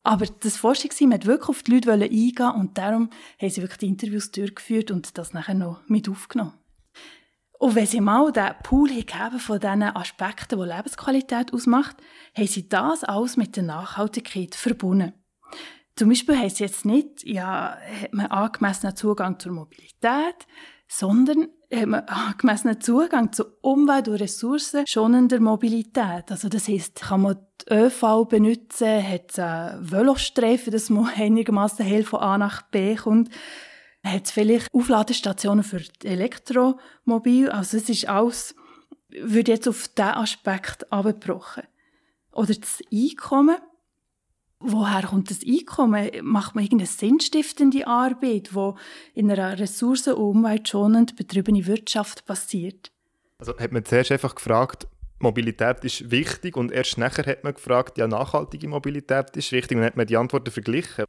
Aber 0.02 0.26
das 0.26 0.58
Forschungsteam 0.58 1.14
hat 1.14 1.24
wirklich 1.24 1.48
auf 1.48 1.62
die 1.62 1.70
Leute 1.70 1.92
eingehen 1.92 2.52
und 2.56 2.76
darum 2.76 3.08
haben 3.40 3.48
sie 3.48 3.62
wirklich 3.62 3.78
die 3.78 3.88
Interviews 3.88 4.30
durchgeführt 4.30 4.90
und 4.90 5.16
das 5.16 5.32
nachher 5.32 5.54
noch 5.54 5.80
mit 5.88 6.06
aufgenommen. 6.06 6.52
Und 7.58 7.74
wenn 7.74 7.86
sie 7.86 8.02
mal 8.02 8.30
den 8.32 8.52
Pool 8.62 8.88
gegeben 8.88 9.38
von 9.38 9.60
diesen 9.60 9.82
Aspekten, 9.82 10.60
die 10.60 10.66
Lebensqualität 10.66 11.54
ausmacht, 11.54 11.96
haben 12.36 12.46
sie 12.46 12.68
das 12.68 13.02
alles 13.02 13.38
mit 13.38 13.56
der 13.56 13.62
Nachhaltigkeit 13.62 14.54
verbunden. 14.54 15.14
Zum 16.00 16.08
Beispiel 16.08 16.38
heisst 16.38 16.54
es 16.54 16.60
jetzt 16.60 16.84
nicht, 16.86 17.26
ja, 17.26 17.76
hat 18.00 18.14
man 18.14 18.24
angemessenen 18.28 18.96
Zugang 18.96 19.38
zur 19.38 19.52
Mobilität, 19.52 20.46
sondern 20.88 21.48
hat 21.70 21.86
man 21.86 22.00
angemessenen 22.06 22.80
Zugang 22.80 23.34
zu 23.34 23.44
umwelt- 23.60 24.08
und 24.08 24.14
ressourcenschonender 24.14 25.40
Mobilität. 25.40 26.30
Also 26.30 26.48
das 26.48 26.68
heisst, 26.68 27.02
kann 27.02 27.20
man 27.20 27.36
die 27.68 27.74
ÖV 27.74 28.24
benutzen, 28.30 29.06
hat 29.06 29.30
es 29.30 29.38
einen 29.40 29.90
Velostreifen, 29.90 30.72
dass 30.72 30.88
man 30.88 31.04
einigermaßen 31.14 31.84
hell 31.84 32.04
von 32.04 32.20
A 32.20 32.38
nach 32.38 32.62
B 32.62 32.94
kommt, 32.94 33.28
hat 34.02 34.24
es 34.24 34.30
vielleicht 34.30 34.72
Aufladestationen 34.72 35.64
für 35.64 35.82
Elektromobil. 36.02 37.50
Also 37.50 37.76
es 37.76 37.90
ist 37.90 38.08
alles, 38.08 38.54
würde 39.10 39.52
jetzt 39.52 39.68
auf 39.68 39.86
diesen 39.88 40.12
Aspekt 40.12 40.90
abgebrochen. 40.90 41.64
Oder 42.32 42.54
das 42.54 42.78
Einkommen 42.90 43.58
woher 44.60 45.02
kommt 45.02 45.30
das 45.30 45.40
Einkommen? 45.46 46.10
Macht 46.22 46.54
man 46.54 46.64
irgendeine 46.64 46.88
sinnstiftende 46.88 47.86
Arbeit, 47.86 48.54
wo 48.54 48.76
in 49.14 49.30
einer 49.30 49.58
ressourcen- 49.58 50.14
und 50.14 50.36
umweltschonend 50.36 51.16
betriebene 51.16 51.66
Wirtschaft 51.66 52.26
passiert? 52.26 52.92
Also 53.38 53.58
hat 53.58 53.72
man 53.72 53.84
zuerst 53.84 54.12
einfach 54.12 54.34
gefragt, 54.34 54.86
Mobilität 55.18 55.84
ist 55.84 56.10
wichtig 56.10 56.56
und 56.56 56.72
erst 56.72 56.98
nachher 56.98 57.26
hat 57.26 57.44
man 57.44 57.54
gefragt, 57.54 57.98
ja, 57.98 58.06
nachhaltige 58.06 58.68
Mobilität 58.68 59.36
ist 59.36 59.52
wichtig 59.52 59.76
und 59.78 59.84
hat 59.84 59.96
man 59.96 60.06
die 60.06 60.16
Antworten 60.16 60.50
verglichen. 60.50 61.04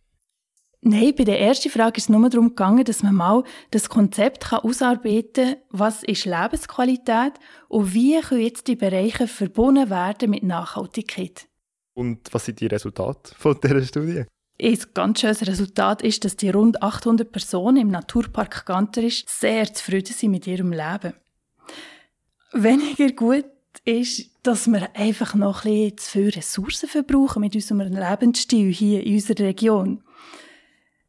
Nein, 0.84 1.13
bei 1.15 1.24
der 1.24 1.39
ersten 1.39 1.70
Frage 1.70 1.98
ist 1.98 2.05
es 2.05 2.10
nur 2.10 2.27
darum 2.27 2.50
gegangen, 2.50 2.84
dass 2.84 3.03
man 3.03 3.13
mal 3.13 3.43
das 3.70 3.88
Konzept 3.88 4.46
kann 4.46 4.60
ausarbeiten 4.60 5.53
kann, 5.53 5.55
was 5.70 6.03
ist 6.03 6.25
Lebensqualität 6.25 7.34
und 7.67 7.93
wie 7.93 8.20
können 8.20 8.41
jetzt 8.41 8.67
die 8.67 8.75
Bereiche 8.75 9.27
verbunden 9.27 9.91
werden 9.91 10.31
mit 10.31 10.41
Nachhaltigkeit. 10.41 11.48
Und 12.01 12.22
was 12.31 12.46
sind 12.46 12.60
die 12.60 12.65
Resultate 12.65 13.36
von 13.38 13.60
dieser 13.62 13.84
Studie? 13.84 14.24
Ein 14.60 14.79
ganz 14.96 15.22
schönes 15.22 15.46
Resultat 15.46 16.01
ist, 16.01 16.25
dass 16.25 16.36
die 16.36 16.50
rund 16.50 16.81
800 16.81 17.31
Personen 17.31 17.77
im 17.77 17.89
Naturpark 17.89 18.65
Ganterisch 18.65 19.24
sehr 19.27 19.72
zufrieden 19.72 20.12
sind 20.12 20.31
mit 20.31 20.48
ihrem 20.48 20.72
Leben. 20.72 21.13
Weniger 22.53 23.12
gut 23.12 23.46
ist, 23.86 24.31
dass 24.41 24.65
wir 24.65 24.96
einfach 24.96 25.36
noch 25.36 25.63
ein 25.63 25.91
bisschen 25.91 25.98
zu 26.00 26.12
viele 26.12 26.36
Ressourcen 26.38 26.89
verbrauchen 26.89 27.41
mit 27.41 27.53
unserem 27.53 27.81
Lebensstil 27.81 28.74
hier 28.74 29.05
in 29.05 29.13
unserer 29.13 29.46
Region. 29.46 30.03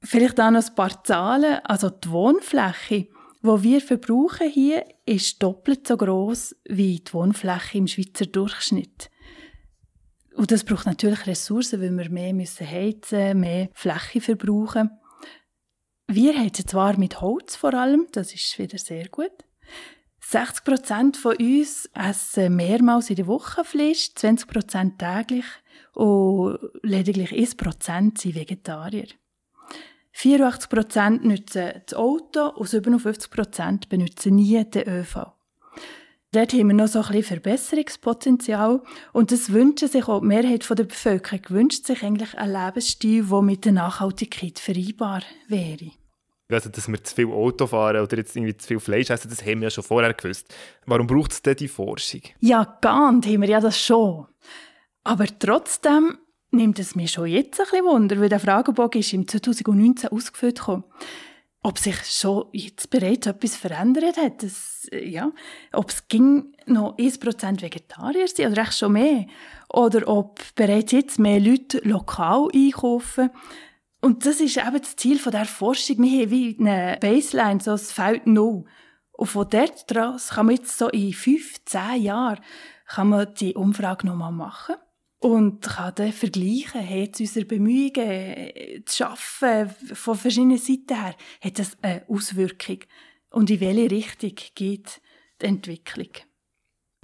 Vielleicht 0.03 0.39
auch 0.41 0.51
noch 0.51 0.63
ein 0.63 0.75
paar 0.75 1.03
Zahlen. 1.05 1.61
Also 1.65 1.89
die 1.89 2.11
Wohnfläche, 2.11 3.09
die 3.43 3.63
wir 3.63 3.81
verbrauchen 3.81 4.51
hier, 4.51 4.85
ist 5.07 5.43
doppelt 5.43 5.89
so 5.89 5.97
groß 5.97 6.55
wie 6.69 7.01
die 7.01 7.15
Wohnfläche 7.15 7.79
im 7.79 7.87
Schweizer 7.87 8.27
Durchschnitt. 8.27 9.09
Und 10.43 10.51
das 10.51 10.65
braucht 10.65 10.87
natürlich 10.87 11.29
Ressourcen, 11.29 11.81
weil 11.81 11.97
wir 11.97 12.11
mehr 12.11 12.35
müssen 12.35 12.69
heizen, 12.69 13.39
mehr 13.39 13.69
Fläche 13.75 14.21
verbrauchen. 14.21 14.91
Wir 16.09 16.37
heizen 16.37 16.67
zwar 16.67 16.99
mit 16.99 17.21
Holz 17.21 17.55
vor 17.55 17.75
allem, 17.75 18.09
das 18.11 18.35
ist 18.35 18.59
wieder 18.59 18.77
sehr 18.77 19.09
gut. 19.09 19.31
60 20.19 20.65
Prozent 20.65 21.17
von 21.17 21.37
uns 21.37 21.89
essen 21.95 22.57
mehrmals 22.57 23.09
in 23.09 23.15
der 23.15 23.29
Woche 23.29 23.63
Fleisch, 23.63 24.17
20 24.17 24.49
Prozent 24.49 24.99
täglich 24.99 25.45
und 25.93 26.59
lediglich 26.83 27.33
1 27.33 27.55
Prozent 27.55 28.19
sind 28.19 28.35
Vegetarier. 28.35 29.07
84 30.11 30.69
Prozent 30.69 31.25
nutzen 31.25 31.71
das 31.87 31.97
Auto 31.97 32.49
und 32.49 32.69
57 32.69 33.31
Prozent 33.31 33.89
benutzen 33.89 34.35
nie 34.35 34.69
den 34.69 34.89
ÖV. 34.89 35.35
Dort 36.35 36.55
haben 36.55 36.69
wir 36.69 36.75
noch 36.75 36.89
so 36.89 37.01
ein 37.01 37.09
bisschen 37.09 37.25
Verbesserungspotenzial. 37.25 38.81
Und 39.13 39.31
das 39.31 39.53
wünscht 39.53 39.81
sich 39.81 40.09
auch 40.09 40.21
die 40.21 40.27
Mehrheit 40.27 40.67
der 40.69 40.85
Bevölkerung, 40.85 41.43
wünscht 41.51 41.85
sich 41.85 42.03
eigentlich 42.03 42.35
einen 42.39 42.55
Lebensstil, 42.55 43.25
der 43.25 43.43
mit 43.43 43.67
der 43.67 43.73
Nachhaltigkeit 43.73 44.59
vereinbar 44.59 45.21
wäre. 45.49 45.91
Also, 46.51 46.71
dass 46.71 46.89
wir 46.89 47.05
zu 47.05 47.15
viel 47.15 47.27
Auto 47.29 47.67
fahren 47.67 48.03
oder 48.03 48.17
jetzt 48.17 48.35
irgendwie 48.35 48.57
zu 48.57 48.67
viel 48.67 48.81
Fleisch 48.81 49.11
essen, 49.11 49.29
das 49.29 49.43
haben 49.43 49.61
wir 49.61 49.65
ja 49.65 49.71
schon 49.71 49.85
vorher 49.85 50.13
gewusst. 50.15 50.55
Warum 50.87 51.07
braucht 51.07 51.33
es 51.33 51.43
denn 51.43 51.57
die 51.57 51.69
Forschung? 51.69 52.23
Ja, 52.41 52.79
ganz 52.81 53.27
haben 53.27 53.43
wir 53.43 53.49
ja 53.49 53.61
das 53.61 53.79
schon. 53.79 54.27
Aber 55.05 55.27
trotzdem 55.39 56.19
nimmt 56.51 56.79
es 56.79 56.95
mich 56.95 57.11
schon 57.11 57.27
jetzt 57.27 57.61
ein 57.61 57.67
bisschen 57.71 57.85
Wunder, 57.85 58.19
weil 58.21 58.29
der 58.31 58.41
Fragebogen 58.41 59.01
ist 59.01 59.13
im 59.13 59.29
2019 59.29 60.11
ausgefüllt 60.11 60.59
gekommen 60.59 60.85
ob 61.63 61.79
sich 61.79 61.97
schon 62.05 62.47
jetzt 62.53 62.91
bereits 62.91 63.27
etwas 63.27 63.57
verändert 63.57 64.17
hat. 64.17 64.43
Das, 64.43 64.89
ja, 64.93 65.31
ob 65.73 65.91
es 65.91 66.09
ging 66.09 66.57
noch 66.67 66.97
1% 66.97 67.63
Vegetarier 67.63 68.27
sind 68.27 68.53
oder 68.53 68.63
echt 68.63 68.79
schon 68.79 68.93
mehr. 68.93 69.27
Oder 69.69 70.09
ob 70.09 70.41
bereits 70.57 70.93
jetzt 70.93 71.19
mehr 71.19 71.39
Leute 71.39 71.81
lokal 71.85 72.49
einkaufen. 72.53 73.31
Und 74.01 74.27
das 74.27 74.41
ist 74.41 74.57
eben 74.57 74.79
das 74.79 74.97
Ziel 74.97 75.19
von 75.19 75.31
der 75.31 75.45
Forschung. 75.45 76.03
Wir 76.03 76.23
haben 76.23 76.31
wie 76.31 76.57
eine 76.59 76.99
Baseline, 77.01 77.61
so 77.61 77.73
ein 77.73 77.79
Feld 77.79 78.27
Null. 78.27 78.65
Und 79.13 79.27
von 79.27 79.49
dort 79.49 79.89
draus 79.89 80.31
kann 80.31 80.47
man 80.47 80.57
jetzt 80.57 80.77
so 80.77 80.89
in 80.89 81.13
fünf, 81.13 81.65
zehn 81.65 82.03
Jahren 82.03 82.41
kann 82.87 83.09
man 83.09 83.33
die 83.35 83.55
Umfrage 83.55 84.07
nochmal 84.07 84.33
machen 84.33 84.75
und 85.23 85.63
kann 85.63 85.95
dann 85.95 86.13
vergleichen, 86.13 86.89
hat 86.89 87.21
unsere 87.21 87.47
Bemühungen, 87.47 88.83
zu 88.87 89.07
arbeiten, 89.07 89.95
von 89.95 90.17
verschiedenen 90.17 90.59
Seiten 90.59 91.01
her, 91.01 91.15
hat 91.41 91.59
das 91.59 91.77
eine 91.81 92.03
Auswirkung? 92.09 92.79
Und 93.31 93.49
in 93.49 93.61
welche 93.61 93.91
Richtung 93.91 94.35
geht 94.55 95.01
die 95.41 95.47
Entwicklung? 95.47 96.09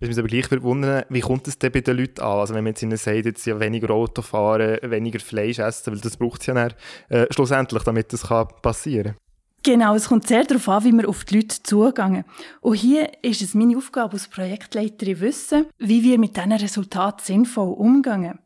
Was 0.01 0.09
mich 0.09 0.19
aber 0.19 0.29
gleich 0.29 0.47
verwundern, 0.47 1.05
wie 1.09 1.21
kommt 1.21 1.49
es 1.49 1.59
denn 1.59 1.73
bei 1.73 1.81
den 1.81 1.97
Leuten 1.97 2.21
an? 2.21 2.39
Also 2.39 2.55
wenn 2.55 2.65
man 2.65 2.73
jetzt 2.73 2.83
ihnen 2.83 2.97
sagt, 2.97 3.25
jetzt 3.25 3.47
ja 3.47 3.59
weniger 3.59 3.91
Auto 3.91 4.23
fahren, 4.23 4.79
weniger 4.83 5.21
Fleisch 5.21 5.59
essen, 5.59 5.93
weil 5.93 6.01
das 6.01 6.17
braucht 6.17 6.41
es 6.41 6.47
ja 6.47 6.55
dann, 6.55 6.75
äh, 7.09 7.27
schlussendlich, 7.31 7.83
damit 7.85 8.13
das 8.13 8.29
passieren 8.63 9.15
kann. 9.15 9.28
Genau, 9.63 9.95
es 9.95 10.09
kommt 10.09 10.27
sehr 10.27 10.45
darauf 10.45 10.69
an, 10.69 10.85
wie 10.85 10.93
wir 10.93 11.09
auf 11.09 11.25
die 11.25 11.37
Leute 11.37 11.63
zugehen. 11.63 12.25
Und 12.61 12.77
hier 12.77 13.11
ist 13.23 13.43
es 13.43 13.55
meine 13.55 13.77
Aufgabe 13.77 14.15
als 14.15 14.29
Projektleiterin 14.29 15.21
wissen, 15.21 15.67
wie 15.79 16.03
wir 16.03 16.19
mit 16.19 16.37
diesen 16.37 16.53
Resultaten 16.53 17.25
sinnvoll 17.25 17.75
umgehen. 17.75 18.39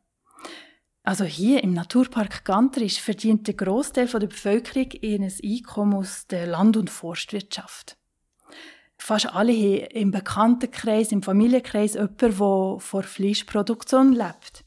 Also 1.04 1.24
hier 1.24 1.64
im 1.64 1.74
Naturpark 1.74 2.44
Gantrisch 2.44 3.00
verdient 3.00 3.46
der 3.46 3.54
Großteil 3.54 4.06
der 4.06 4.26
Bevölkerung 4.26 4.90
ihr 5.00 5.20
Einkommen 5.20 5.94
aus 5.94 6.26
der 6.28 6.46
Land- 6.46 6.76
und 6.76 6.90
Forstwirtschaft. 6.90 7.96
Fast 8.98 9.26
alle 9.34 9.52
haben 9.52 9.86
im 9.90 10.10
Bekanntenkreis, 10.12 11.10
im 11.10 11.22
Familienkreis 11.22 11.94
jemanden, 11.94 12.16
der 12.18 12.32
vor 12.32 13.02
Fleischproduktion 13.02 14.12
lebt. 14.12 14.61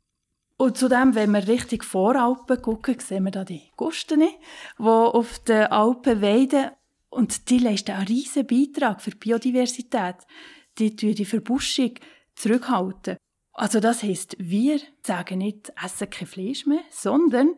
Und 0.58 0.78
zudem, 0.78 1.16
wenn 1.16 1.32
wir 1.32 1.48
richtig 1.48 1.84
Voralpen 1.84 2.62
gucken, 2.62 3.00
sehen 3.00 3.26
wir 3.26 3.32
da 3.32 3.44
die 3.44 3.72
Gusten, 3.76 4.22
die 4.22 4.84
auf 4.84 5.40
den 5.40 5.68
Alpen 5.68 6.22
weiden. 6.22 6.72
Und 7.10 7.50
die 7.50 7.60
leisten 7.60 7.92
einen 7.92 8.08
riesen 8.08 8.48
Beitrag 8.48 9.02
für 9.02 9.12
die 9.12 9.18
Biodiversität. 9.18 10.16
Die 10.78 10.96
tun 10.96 11.16
die 11.16 11.26
Verbuschung 11.26 11.92
zurückhalten. 12.36 13.18
Also 13.54 13.80
das 13.80 14.04
heisst, 14.04 14.36
wir 14.38 14.80
sagen 15.02 15.38
nicht, 15.38 15.72
essen 15.82 16.10
kein 16.10 16.28
Fleisch 16.28 16.66
mehr, 16.66 16.84
sondern 16.90 17.56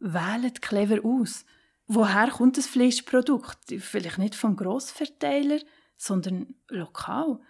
wählen 0.00 0.52
clever 0.54 1.04
aus. 1.04 1.44
Woher 1.86 2.28
kommt 2.30 2.58
das 2.58 2.66
Fleischprodukt? 2.66 3.58
Vielleicht 3.78 4.18
nicht 4.18 4.34
vom 4.34 4.56
Grossverteiler, 4.56 5.60
sondern 5.96 6.54
lokal. 6.68 7.40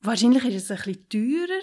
Wahrscheinlich 0.00 0.44
ist 0.44 0.70
es 0.70 0.70
ein 0.70 0.76
bisschen 0.76 1.08
teurer, 1.08 1.60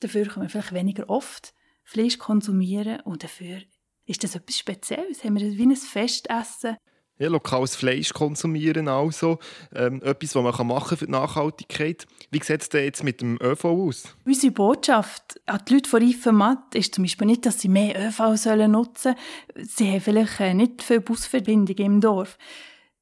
dafür 0.00 0.28
kommen 0.28 0.46
wir 0.46 0.50
vielleicht 0.50 0.72
weniger 0.72 1.08
oft. 1.10 1.54
Fleisch 1.90 2.18
konsumieren 2.18 3.00
und 3.00 3.24
dafür 3.24 3.62
ist 4.06 4.22
das 4.22 4.36
etwas 4.36 4.56
Spezielles. 4.56 5.24
Haben 5.24 5.40
wir 5.40 5.58
wie 5.58 5.66
ein 5.66 5.74
Festessen. 5.74 6.76
Ja, 7.18 7.28
lokales 7.28 7.74
Fleisch 7.74 8.12
konsumieren 8.12 8.86
also. 8.86 9.40
Ähm, 9.74 10.00
etwas, 10.04 10.36
was 10.36 10.58
man 10.58 10.66
machen 10.68 10.88
kann 10.90 10.98
für 10.98 11.06
die 11.06 11.10
Nachhaltigkeit. 11.10 12.06
Wie 12.30 12.40
sieht 12.40 12.62
es 12.62 12.68
denn 12.68 12.84
jetzt 12.84 13.02
mit 13.02 13.20
dem 13.20 13.38
ÖV 13.42 13.64
aus? 13.64 14.04
Unsere 14.24 14.52
Botschaft 14.52 15.40
an 15.46 15.62
die 15.68 15.74
Leute 15.74 15.90
von 15.90 16.00
Reifenmatt 16.00 16.76
ist 16.76 16.94
zum 16.94 17.02
Beispiel 17.02 17.26
nicht, 17.26 17.44
dass 17.44 17.60
sie 17.60 17.68
mehr 17.68 18.08
ÖV 18.08 18.36
sollen 18.36 18.70
nutzen 18.70 19.16
sollen. 19.56 19.66
Sie 19.68 19.90
haben 19.90 20.00
vielleicht 20.00 20.38
äh, 20.38 20.54
nicht 20.54 20.82
viele 20.82 21.00
Busverbindungen 21.00 21.84
im 21.84 22.00
Dorf. 22.00 22.38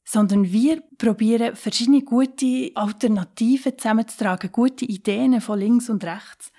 Sondern 0.02 0.50
wir 0.50 0.82
probieren, 0.96 1.54
verschiedene 1.54 2.00
gute 2.00 2.70
Alternativen 2.74 3.76
zusammenzutragen, 3.76 4.50
gute 4.50 4.86
Ideen 4.86 5.42
von 5.42 5.58
links 5.58 5.90
und 5.90 6.02
rechts. 6.04 6.52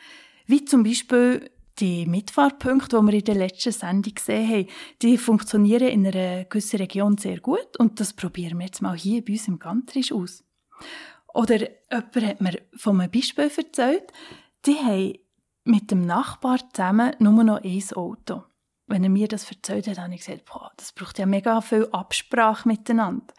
Wie 0.46 0.64
zum 0.64 0.84
Beispiel 0.84 1.50
die 1.80 2.06
Mitfahrpunkte, 2.06 3.00
die 3.00 3.06
wir 3.06 3.14
in 3.14 3.24
der 3.24 3.36
letzten 3.36 3.72
Sendung 3.72 4.14
gesehen 4.14 4.50
haben, 4.50 4.68
die 5.02 5.18
funktionieren 5.18 5.88
in 5.88 6.08
einer 6.08 6.46
gewissen 6.46 6.78
Region 6.78 7.18
sehr 7.18 7.40
gut 7.40 7.78
und 7.78 8.00
das 8.00 8.14
probieren 8.14 8.60
wir 8.60 8.66
jetzt 8.66 8.82
mal 8.82 8.98
hier 8.98 9.24
bei 9.24 9.34
uns 9.34 9.48
im 9.48 9.60
Gantrisch 9.60 10.12
aus. 10.12 10.44
Oder 11.34 11.60
jemand 11.92 12.16
hat 12.16 12.42
mir 12.42 12.62
von 12.76 13.00
einem 13.00 13.12
Beispiel 13.12 13.52
erzählt, 13.56 14.12
die 14.66 14.76
haben 14.76 15.14
mit 15.64 15.92
dem 15.92 16.06
Nachbar 16.06 16.60
zusammen 16.74 17.16
nur 17.20 17.44
noch 17.44 17.64
ein 17.64 17.84
Auto. 17.96 18.44
Wenn 18.88 19.04
er 19.04 19.10
mir 19.10 19.28
das 19.28 19.50
erzählt 19.50 19.88
hat, 19.88 20.00
habe 20.00 20.14
ich 20.16 20.26
gesagt, 20.26 20.46
boah, 20.46 20.72
das 20.78 20.92
braucht 20.92 21.20
ja 21.20 21.26
mega 21.26 21.62
viel 21.62 21.88
Absprache 21.92 22.68
miteinander. 22.68 23.34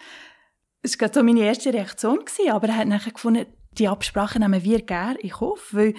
Das 0.82 0.99
war 0.99 1.23
meine 1.23 1.40
erste 1.40 1.75
Reaktion, 1.75 2.20
aber 2.49 2.68
er 2.68 2.76
hat 2.76 2.88
nachher 2.88 3.12
gefunden, 3.12 3.47
die 3.73 3.88
Absprache 3.88 4.38
nehmen 4.38 4.62
wir 4.64 4.82
gerne 4.82 5.18
in 5.18 5.30
Kauf, 5.30 5.68
weil 5.73 5.94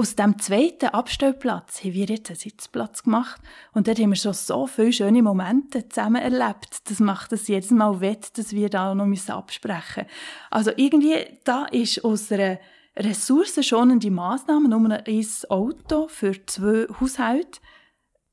aus 0.00 0.16
dem 0.16 0.38
zweiten 0.38 0.86
Abstellplatz 0.86 1.84
haben 1.84 1.92
wir 1.92 2.06
jetzt 2.06 2.30
einen 2.30 2.38
Sitzplatz 2.38 3.02
gemacht 3.02 3.38
und 3.74 3.86
dort 3.86 3.98
haben 3.98 4.08
wir 4.08 4.16
schon 4.16 4.32
so 4.32 4.66
viele 4.66 4.94
schöne 4.94 5.22
Momente 5.22 5.90
zusammen 5.90 6.22
erlebt. 6.22 6.88
Das 6.88 7.00
macht 7.00 7.34
es 7.34 7.48
jedes 7.48 7.70
Mal 7.70 8.00
wett, 8.00 8.38
dass 8.38 8.54
wir 8.54 8.70
da 8.70 8.94
noch 8.94 9.28
absprechen 9.28 10.06
müssen. 10.06 10.10
Also 10.50 10.70
irgendwie, 10.74 11.16
da 11.44 11.66
ist 11.66 12.02
aus 12.02 12.32
einer 12.32 12.58
ressourcenschonenden 12.96 14.14
Massnahme, 14.14 14.70
nur 14.70 14.90
ein 14.90 15.26
Auto 15.50 16.08
für 16.08 16.46
zwei 16.46 16.86
Haushalte, 16.98 17.60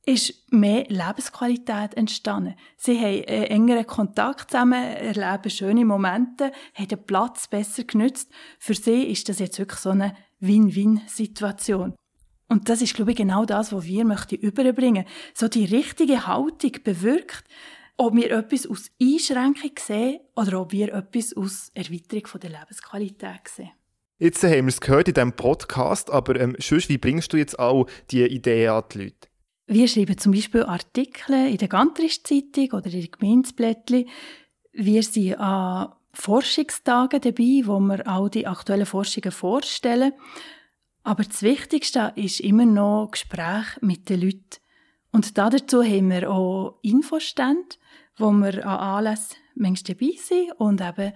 ist 0.06 0.50
mehr 0.54 0.86
Lebensqualität 0.88 1.96
entstanden. 1.96 2.56
Sie 2.78 2.98
haben 2.98 3.26
einen 3.28 3.44
engeren 3.44 3.86
Kontakt 3.86 4.52
zusammen, 4.52 4.82
erleben 4.82 5.50
schöne 5.50 5.84
Momente, 5.84 6.54
haben 6.76 6.88
den 6.88 7.04
Platz 7.04 7.50
besser 7.50 7.84
genützt. 7.84 8.32
Für 8.58 8.74
sie 8.74 9.04
ist 9.04 9.28
das 9.28 9.40
jetzt 9.40 9.60
wirklich 9.60 9.82
so 9.82 9.90
eine 9.90 10.16
Win-Win-Situation. 10.40 11.96
Und 12.50 12.70
das 12.70 12.82
ist, 12.82 12.94
glaube 12.94 13.12
ich, 13.12 13.18
genau 13.18 13.46
das, 13.46 13.74
was 13.74 13.86
wir 13.86 14.06
möchten 14.06 14.36
überbringen. 14.36 15.06
So 15.34 15.48
die 15.48 15.66
richtige 15.66 16.28
Haltung 16.28 16.72
bewirkt, 16.84 17.44
ob 17.98 18.16
wir 18.16 18.32
etwas 18.32 18.68
aus 18.68 18.90
Einschränkung 19.02 19.72
sehen 19.80 20.20
oder 20.36 20.62
ob 20.62 20.72
wir 20.72 20.94
etwas 20.94 21.36
aus 21.36 21.72
Erweiterung 21.74 22.40
der 22.42 22.52
Lebensqualität 22.52 23.48
sehen. 23.48 23.72
Jetzt 24.20 24.44
haben 24.44 24.66
wir 24.66 24.68
es 24.68 24.82
gehört 24.82 25.08
in 25.08 25.14
diesem 25.14 25.34
Podcast, 25.34 26.10
aber 26.10 26.40
ähm, 26.40 26.56
sonst, 26.60 26.90
wie 26.90 26.98
bringst 26.98 27.34
du 27.34 27.38
jetzt 27.38 27.60
auch 27.60 27.88
die 28.10 28.24
Idee 28.24 28.68
an 28.68 28.84
die 28.92 28.98
Leute? 28.98 29.28
Wir 29.68 29.88
schreiben 29.88 30.18
zum 30.18 30.32
Beispiel 30.32 30.64
Artikel 30.64 31.50
in 31.50 31.58
der 31.58 31.68
Gantrisch-Zeitung 31.68 32.72
oder 32.72 32.86
in 32.86 33.02
den 33.02 33.12
Gemeindeblättchen. 33.12 34.08
Wir 34.72 35.04
sind 35.04 35.36
an 35.36 35.94
Forschungstagen 36.14 37.22
dabei, 37.22 37.62
wo 37.66 37.80
wir 37.80 38.08
all 38.08 38.30
die 38.30 38.48
aktuellen 38.48 38.86
Forschungen 38.86 39.32
vorstellen. 39.32 40.14
Aber 41.04 41.24
das 41.24 41.42
Wichtigste 41.42 42.12
ist 42.16 42.40
immer 42.40 42.66
noch 42.66 43.10
Gespräch 43.12 43.82
mit 43.82 44.10
den 44.10 44.22
Leuten. 44.22 44.58
Und 45.12 45.38
dazu 45.38 45.84
haben 45.84 46.10
wir 46.10 46.30
auch 46.30 46.80
Infostände, 46.82 47.78
wo 48.18 48.32
wir 48.32 48.66
an 48.68 48.80
Anlässen 48.80 49.38
manchmal 49.56 49.96
dabei 49.96 50.14
sind 50.18 50.52
und 50.60 50.82
eben 50.82 51.14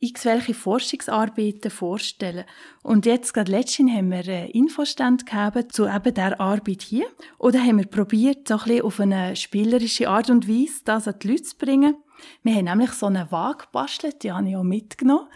irgendwelche 0.00 0.54
Forschungsarbeiten 0.54 1.70
vorstellen. 1.70 2.44
Und 2.82 3.06
jetzt, 3.06 3.34
gerade 3.34 3.50
letztens, 3.50 3.92
haben 3.92 4.10
wir 4.10 4.18
einen 4.18 4.50
Infostand 4.50 5.26
gegeben 5.26 5.68
zu 5.70 5.86
eben 5.86 6.14
dieser 6.14 6.40
Arbeit 6.40 6.82
hier. 6.82 7.06
Oder 7.38 7.60
haben 7.60 7.78
wir 7.78 7.86
probiert, 7.86 8.46
so 8.46 8.54
ein 8.54 8.64
bisschen 8.64 8.82
auf 8.82 9.00
eine 9.00 9.36
spielerische 9.36 10.08
Art 10.08 10.30
und 10.30 10.48
Weise 10.48 10.82
das 10.84 11.08
an 11.08 11.16
die 11.20 11.28
Leute 11.28 11.42
zu 11.42 11.56
bringen. 11.56 11.96
Wir 12.42 12.54
haben 12.54 12.64
nämlich 12.64 12.92
so 12.92 13.06
eine 13.06 13.30
Waage 13.30 13.66
gebastelt, 13.66 14.22
die 14.22 14.32
habe 14.32 14.48
ich 14.48 14.56
auch 14.56 14.62
mitgenommen. 14.62 15.28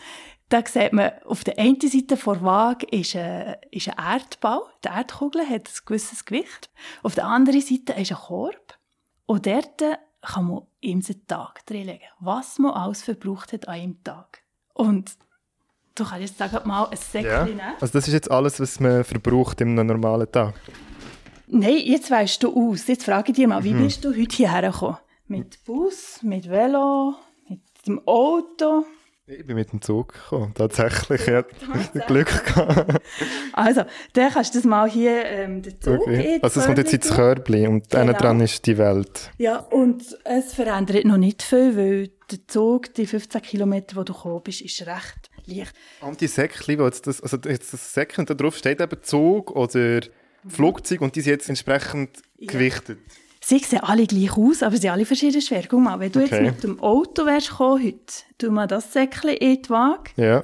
Da 0.49 0.63
sieht 0.67 0.93
man, 0.93 1.13
auf 1.25 1.45
der 1.45 1.59
einen 1.59 1.81
Seite 1.81 2.17
vor 2.19 2.43
Waage 2.43 2.87
ist 2.91 3.17
ein, 3.17 3.57
ist 3.71 3.89
ein 3.89 3.97
Erdbau. 3.97 4.67
Die 4.85 4.89
Erdkugel 4.89 5.49
hat 5.49 5.69
ein 5.69 5.85
gewisses 5.87 6.27
Gewicht. 6.27 6.71
Auf 7.03 7.15
der 7.15 7.25
anderen 7.25 7.63
Seite 7.63 7.95
ist 7.95 8.13
ein 8.13 8.19
Korb. 8.19 8.79
Und 9.25 9.47
dort 9.47 9.83
kann 10.21 10.47
man 10.47 10.63
einen 10.85 11.27
Tag 11.27 11.65
drinlegen, 11.65 12.07
was 12.21 12.59
man 12.59 12.73
alles 12.73 13.03
verbraucht 13.03 13.53
hat 13.53 13.67
an 13.67 13.75
einem 13.75 14.05
Tag. 14.05 14.43
Und 14.75 15.13
du 15.95 16.05
kannst 16.05 16.21
jetzt 16.21 16.39
sagen, 16.39 16.69
mal 16.69 16.85
ein 16.85 16.97
Säckchen 16.97 17.31
ja. 17.31 17.45
nehmen. 17.45 17.61
Also 17.81 17.95
das 17.95 18.07
ist 18.07 18.15
jetzt 18.15 18.31
alles, 18.31 18.61
was 18.61 18.79
man 18.79 19.05
verbraucht 19.05 19.61
in 19.63 19.79
einem 19.79 19.87
normalen 19.87 20.31
Tag? 20.31 20.55
Nein, 21.47 21.79
jetzt 21.85 22.11
weißt 22.11 22.43
du 22.43 22.55
aus. 22.55 22.87
Jetzt 22.87 23.05
frage 23.05 23.31
ich 23.31 23.37
dich 23.37 23.47
mal, 23.47 23.63
wie 23.65 23.75
mhm. 23.75 23.85
bist 23.85 24.05
du 24.05 24.11
heute 24.11 24.37
hierher 24.37 24.71
gekommen? 24.71 24.99
Mit 25.39 25.65
Bus, 25.65 26.19
mit 26.23 26.51
Velo, 26.51 27.15
mit 27.49 27.61
dem 27.87 28.07
Auto? 28.07 28.85
Ich 29.25 29.47
bin 29.47 29.57
mit 29.57 29.73
dem 29.73 29.81
Zug 29.81 30.13
gekommen, 30.13 30.53
tatsächlich. 30.55 31.23
Ich 31.27 31.33
hatte 31.33 32.07
Glück 32.07 32.45
gehabt. 32.45 33.01
Also, 33.55 33.85
dann 34.13 34.31
kannst 34.31 34.55
du 34.55 34.59
das 34.59 34.67
mal 34.67 34.91
hier, 34.91 35.25
ähm, 35.25 35.63
den 35.63 35.81
Zug 35.81 36.03
okay. 36.03 36.39
Also 36.43 36.61
es 36.61 36.67
kommt 36.67 36.77
jetzt 36.77 36.93
ins 36.93 37.09
Körbli 37.09 37.67
und 37.67 37.89
genau. 37.89 38.13
dran 38.13 38.41
ist 38.41 38.67
die 38.67 38.77
Welt. 38.77 39.31
Ja, 39.39 39.57
und 39.61 40.05
es 40.25 40.53
verändert 40.53 41.07
noch 41.07 41.17
nicht 41.17 41.43
viel, 41.43 41.79
weil 41.79 42.11
der 42.31 42.47
Zug, 42.47 42.93
die 42.93 43.07
15 43.07 43.41
Kilometer, 43.41 43.97
wo 43.97 44.03
du 44.03 44.13
gekommen 44.13 44.43
bist, 44.45 44.61
ist 44.61 44.87
recht 44.87 45.31
leicht. 45.47 45.73
Und 46.03 46.21
die 46.21 46.27
Säckchen, 46.27 46.79
wo 46.79 46.85
jetzt 46.85 47.07
das, 47.07 47.23
also 47.23 47.39
jetzt 47.49 47.73
das 47.73 47.95
Säckchen, 47.95 48.27
da 48.27 48.35
drauf 48.35 48.55
steht 48.55 48.83
eben 48.83 49.03
Zug 49.03 49.51
oder 49.53 50.03
Flugzeug 50.47 51.01
und 51.01 51.17
die 51.17 51.23
sind 51.23 51.33
jetzt 51.33 51.49
entsprechend 51.49 52.19
ja. 52.37 52.53
gewichtet. 52.53 52.99
Sie 53.45 53.59
sehen 53.59 53.81
alle 53.81 54.07
gleich 54.07 54.37
aus, 54.37 54.63
aber 54.63 54.77
sie 54.77 54.89
haben 54.89 54.99
alle 54.99 55.07
verschiedene 55.07 55.43
Schwerpunkte. 55.43 55.99
Wenn 55.99 56.13
du 56.13 56.23
okay. 56.23 56.45
jetzt 56.45 56.55
mit 56.55 56.63
dem 56.63 56.81
Auto 56.81 57.27
wärst 57.27 57.51
gekommen 57.51 57.85
heute, 57.85 57.99
tu 58.39 58.51
mal 58.53 58.69
das 58.69 58.93
Säckchen 58.93 59.31
in 59.31 59.63
die 59.63 59.71
Waage. 59.71 60.13
Ja. 60.17 60.43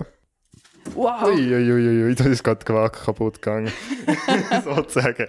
Wow. 0.95 1.23
Uiuiuiui, 1.25 1.71
ui, 1.71 2.05
ui, 2.05 2.15
da 2.15 2.25
ist 2.25 2.43
gerade 2.43 2.65
die 2.65 2.73
Waage 2.73 2.99
kaputt 2.99 3.41
gegangen. 3.41 3.71
Sozusagen. 4.65 5.29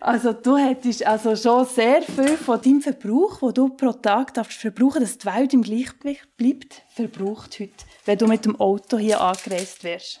Also 0.00 0.32
du 0.32 0.56
hättest 0.56 1.06
also 1.06 1.36
schon 1.36 1.66
sehr 1.66 2.02
viel 2.02 2.36
von 2.36 2.60
deinem 2.60 2.80
Verbrauch, 2.80 3.40
den 3.40 3.54
du 3.54 3.68
pro 3.70 3.92
Tag 3.92 4.32
darfst 4.32 4.58
verbrauchen, 4.58 5.00
dass 5.00 5.18
die 5.18 5.26
Welt 5.26 5.52
im 5.52 5.62
Gleichgewicht 5.62 6.36
bleibt, 6.36 6.82
verbraucht 6.94 7.58
heute, 7.60 7.72
wenn 8.06 8.18
du 8.18 8.26
mit 8.26 8.44
dem 8.44 8.58
Auto 8.60 8.96
hier 8.96 9.20
angereist 9.20 9.84
wärst. 9.84 10.20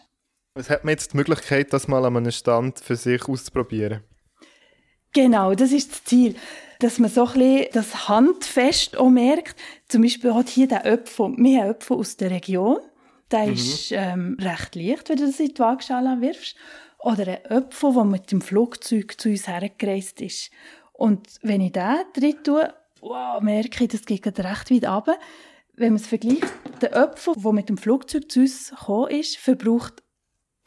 Was 0.54 0.68
hat 0.68 0.84
man 0.84 0.92
jetzt 0.92 1.12
die 1.12 1.16
Möglichkeit, 1.16 1.72
das 1.72 1.88
mal 1.88 2.04
an 2.04 2.16
einem 2.16 2.32
Stand 2.32 2.80
für 2.80 2.96
sich 2.96 3.26
auszuprobieren? 3.28 4.02
Genau, 5.14 5.54
das 5.54 5.72
ist 5.72 5.92
das 5.92 6.04
Ziel. 6.04 6.34
Dass 6.80 6.98
man 6.98 7.08
so 7.08 7.24
ein 7.24 7.32
bisschen 7.34 7.66
das 7.72 8.08
handfest 8.08 8.98
auch 8.98 9.08
merkt. 9.08 9.56
Zum 9.88 10.02
Beispiel 10.02 10.34
hat 10.34 10.48
hier 10.48 10.68
der 10.68 10.84
Öpfel, 10.84 11.32
wir 11.38 11.60
haben 11.60 11.70
Öpfel 11.70 11.96
aus 11.96 12.16
der 12.16 12.30
Region. 12.30 12.78
Der 13.30 13.46
mhm. 13.46 13.52
ist 13.54 13.92
ähm, 13.92 14.36
recht 14.40 14.74
leicht, 14.74 15.08
wenn 15.08 15.16
du 15.16 15.26
das 15.26 15.40
in 15.40 15.54
die 15.54 15.58
Waagschale 15.58 16.20
wirfst. 16.20 16.56
Oder 16.98 17.28
ein 17.28 17.44
Öpfel, 17.46 17.92
der 17.94 18.04
mit 18.04 18.32
dem 18.32 18.40
Flugzeug 18.40 19.18
zu 19.18 19.30
uns 19.30 19.46
hergereist 19.46 20.20
ist. 20.20 20.50
Und 20.92 21.26
wenn 21.42 21.60
ich 21.60 21.72
den 21.72 21.96
drin 22.14 22.36
tue, 22.42 22.72
wow, 23.00 23.40
merke 23.40 23.84
ich, 23.84 23.90
das 23.90 24.04
geht 24.04 24.26
recht 24.26 24.70
weit 24.70 24.84
runter. 24.84 25.18
Wenn 25.76 25.92
man 25.92 26.00
es 26.00 26.06
vergleicht, 26.06 26.52
der 26.80 26.92
Öpfel, 26.92 27.34
der 27.36 27.52
mit 27.52 27.68
dem 27.68 27.78
Flugzeug 27.78 28.30
zu 28.30 28.40
uns 28.40 28.70
gekommen 28.70 29.10
ist, 29.10 29.36
verbraucht 29.36 30.03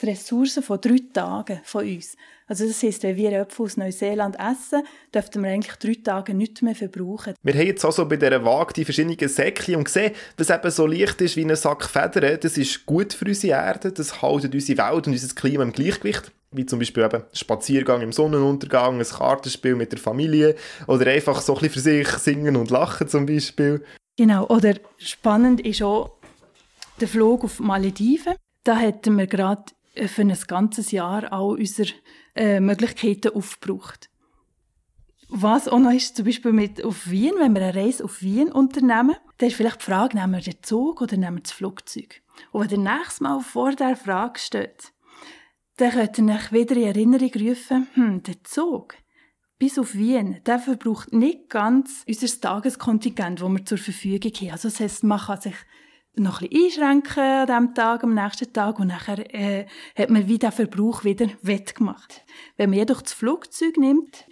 die 0.00 0.06
Ressourcen 0.06 0.62
von 0.62 0.80
drei 0.80 1.00
Tagen 1.12 1.60
von 1.64 1.86
uns. 1.86 2.16
Also 2.46 2.66
das 2.66 2.82
heisst, 2.82 3.02
wenn 3.02 3.16
wir 3.16 3.32
Äpfel 3.32 3.66
aus 3.66 3.76
Neuseeland 3.76 4.36
essen, 4.36 4.82
dürften 5.14 5.42
wir 5.42 5.50
eigentlich 5.50 5.76
drei 5.76 5.96
Tage 6.02 6.34
nichts 6.34 6.62
mehr 6.62 6.74
verbrauchen. 6.74 7.34
Wir 7.42 7.54
haben 7.54 7.66
jetzt 7.66 7.84
also 7.84 8.08
bei 8.08 8.16
dieser 8.16 8.44
Waage 8.44 8.72
die 8.74 8.84
verschiedenen 8.84 9.28
Säckchen 9.28 9.76
und 9.76 9.84
gesehen, 9.84 10.12
was 10.36 10.50
eben 10.50 10.70
so 10.70 10.86
leicht 10.86 11.20
ist 11.20 11.36
wie 11.36 11.44
ein 11.44 11.54
Sack 11.56 11.84
Federn, 11.84 12.38
das 12.40 12.56
ist 12.56 12.86
gut 12.86 13.12
für 13.12 13.26
unsere 13.26 13.54
Erde, 13.54 13.92
das 13.92 14.22
hält 14.22 14.54
unsere 14.54 14.78
Welt 14.78 15.06
und 15.06 15.12
unser 15.12 15.34
Klima 15.34 15.62
im 15.62 15.72
Gleichgewicht. 15.72 16.32
Wie 16.50 16.64
zum 16.64 16.78
Beispiel 16.78 17.04
eben 17.04 17.24
Spaziergang 17.34 18.00
im 18.00 18.12
Sonnenuntergang, 18.12 18.98
ein 18.98 19.04
Kartenspiel 19.04 19.74
mit 19.74 19.92
der 19.92 19.98
Familie 19.98 20.56
oder 20.86 21.10
einfach 21.10 21.42
so 21.42 21.54
ein 21.54 21.60
bisschen 21.60 21.74
für 21.74 21.80
sich 21.80 22.08
singen 22.08 22.56
und 22.56 22.70
lachen 22.70 23.06
zum 23.06 23.26
Beispiel. 23.26 23.84
Genau, 24.16 24.46
oder 24.46 24.74
spannend 24.96 25.60
ist 25.60 25.82
auch 25.82 26.12
der 27.00 27.08
Flug 27.08 27.44
auf 27.44 27.60
Malediven. 27.60 28.34
Da 28.64 28.78
hätten 28.78 29.18
wir 29.18 29.26
gerade 29.26 29.64
für 30.06 30.22
ein 30.22 30.36
ganzes 30.46 30.90
Jahr 30.90 31.32
all 31.32 31.56
unsere 31.56 31.90
äh, 32.36 32.60
Möglichkeiten 32.60 33.34
aufgebraucht. 33.34 34.10
Was 35.30 35.68
auch 35.68 35.78
noch 35.78 35.92
ist, 35.92 36.16
zum 36.16 36.24
Beispiel 36.24 36.52
mit 36.52 36.82
auf 36.82 37.10
Wien, 37.10 37.34
wenn 37.38 37.54
wir 37.54 37.62
eine 37.62 37.74
Reise 37.74 38.04
auf 38.04 38.22
Wien 38.22 38.50
unternehmen, 38.50 39.16
dann 39.36 39.48
ist 39.48 39.56
vielleicht 39.56 39.80
die 39.80 39.84
Frage, 39.84 40.16
nehmen 40.16 40.32
wir 40.32 40.40
den 40.40 40.62
Zug 40.62 41.02
oder 41.02 41.16
nehmen 41.16 41.38
wir 41.38 41.42
das 41.42 41.52
Flugzeug? 41.52 42.22
Und 42.52 42.62
wenn 42.62 42.84
der 42.84 42.98
nächste 42.98 43.24
Mal 43.24 43.40
vor 43.40 43.72
der 43.72 43.96
Frage 43.96 44.38
steht, 44.38 44.92
dann 45.76 45.90
könnt 45.90 46.18
ihr 46.18 46.34
euch 46.34 46.52
wieder 46.52 46.76
in 46.76 46.82
Erinnerung 46.84 47.30
rufen, 47.34 47.88
hm, 47.94 48.22
der 48.22 48.42
Zug 48.44 48.94
bis 49.58 49.78
auf 49.78 49.94
Wien, 49.94 50.40
der 50.46 50.58
verbraucht 50.58 51.12
nicht 51.12 51.50
ganz 51.50 52.04
unser 52.06 52.40
Tageskontingent, 52.40 53.40
das 53.40 53.48
wir 53.48 53.64
zur 53.64 53.78
Verfügung 53.78 54.32
haben. 54.32 54.50
Also 54.50 54.68
das 54.68 54.80
heisst, 54.80 55.04
man 55.04 55.18
kann 55.18 55.40
sich 55.40 55.56
noch 56.18 56.42
ein 56.42 56.48
bisschen 56.48 56.82
einschränken 56.82 57.22
an 57.22 57.46
diesem 57.46 57.74
Tag, 57.74 58.04
am 58.04 58.14
nächsten 58.14 58.52
Tag 58.52 58.78
und 58.78 58.88
nachher 58.88 59.34
äh, 59.34 59.66
hat 59.96 60.10
man 60.10 60.28
wieder 60.28 60.52
Verbrauch 60.52 61.04
wieder 61.04 61.28
wettgemacht. 61.42 62.24
Wenn 62.56 62.70
man 62.70 62.78
jedoch 62.78 63.02
das 63.02 63.12
Flugzeug 63.12 63.76
nimmt, 63.76 64.26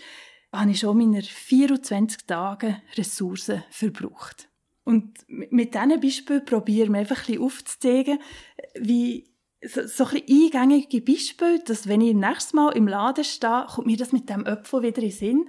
habe 0.53 0.71
ich 0.71 0.81
schon 0.81 0.99
meine 0.99 1.23
24 1.23 2.27
Tage 2.27 2.81
Ressourcen 2.97 3.65
verbraucht. 3.71 4.49
Und 4.85 5.19
mit 5.29 5.75
diesen 5.75 6.01
Beispielen 6.01 6.45
probieren 6.45 6.93
wir 6.93 7.01
einfach 7.01 7.29
ein 7.29 7.41
aufzuzeigen, 7.41 8.21
wie 8.79 9.29
so, 9.63 9.87
so 9.87 10.05
ein 10.05 10.23
eingängige 10.29 11.01
Beispiele, 11.01 11.59
dass 11.65 11.89
wenn 11.89 12.01
ich 12.01 12.15
nächstes 12.15 12.53
Mal 12.53 12.71
im 12.77 12.87
Laden 12.87 13.25
stehe, 13.25 13.67
kommt 13.69 13.87
mir 13.87 13.97
das 13.97 14.13
mit 14.13 14.29
dem 14.29 14.47
Öpfel 14.47 14.83
wieder 14.83 15.03
in 15.03 15.11
Sinn 15.11 15.49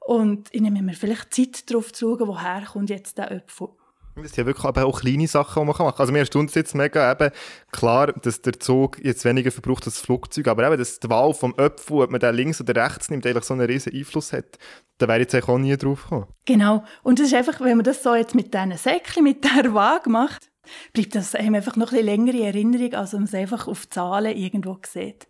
und 0.00 0.48
ich 0.52 0.60
nehme 0.60 0.82
mir 0.82 0.94
vielleicht 0.94 1.34
Zeit 1.34 1.68
darauf 1.68 1.92
zu 1.92 2.16
schauen, 2.16 2.28
woher 2.28 2.64
kommt 2.64 2.90
jetzt 2.90 3.18
der 3.18 3.30
Öpfel. 3.30 3.70
Das 4.16 4.32
sind 4.32 4.38
ja 4.38 4.46
wirklich 4.46 4.64
aber 4.64 4.86
auch 4.86 5.00
kleine 5.00 5.28
Sachen, 5.28 5.60
die 5.60 5.66
man 5.66 5.66
machen 5.66 5.86
kann. 5.86 5.94
Also 5.98 6.10
mir 6.10 6.20
erstaunt 6.20 6.48
es 6.48 6.54
jetzt 6.54 6.74
mega 6.74 7.12
eben, 7.12 7.30
klar, 7.70 8.14
dass 8.14 8.40
der 8.40 8.58
Zug 8.58 8.98
jetzt 9.04 9.26
weniger 9.26 9.52
verbraucht 9.52 9.84
als 9.84 9.96
das 9.96 10.04
Flugzeug, 10.04 10.48
aber 10.48 10.66
eben, 10.66 10.78
dass 10.78 11.00
die 11.00 11.10
Wahl 11.10 11.34
vom 11.34 11.54
Öpfel, 11.58 12.00
ob 12.00 12.10
man 12.10 12.20
den 12.20 12.34
links 12.34 12.58
oder 12.58 12.82
rechts 12.82 13.10
nimmt, 13.10 13.26
eigentlich 13.26 13.44
so 13.44 13.52
einen 13.52 13.66
riesen 13.66 13.92
Einfluss 13.92 14.32
hat, 14.32 14.58
da 14.96 15.06
wäre 15.06 15.20
ich 15.20 15.30
jetzt 15.30 15.46
auch 15.46 15.58
nie 15.58 15.76
drauf 15.76 16.04
gekommen. 16.04 16.26
Genau. 16.46 16.82
Und 17.02 17.18
das 17.18 17.26
ist 17.26 17.34
einfach, 17.34 17.60
wenn 17.60 17.76
man 17.76 17.84
das 17.84 18.02
so 18.02 18.14
jetzt 18.14 18.34
mit 18.34 18.54
diesen 18.54 18.76
Säckchen, 18.78 19.22
mit 19.22 19.44
der 19.44 19.74
Waage 19.74 20.08
macht, 20.08 20.50
bleibt 20.94 21.14
das 21.14 21.34
einem 21.34 21.56
einfach 21.56 21.76
noch 21.76 21.92
ein 21.92 21.98
bisschen 21.98 22.06
länger 22.06 22.32
in 22.32 22.42
Erinnerung, 22.42 22.94
als 22.94 23.12
man 23.12 23.24
es 23.24 23.34
einfach 23.34 23.68
auf 23.68 23.88
Zahlen 23.90 24.34
irgendwo 24.34 24.78
sieht. 24.86 25.28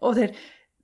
Oder 0.00 0.30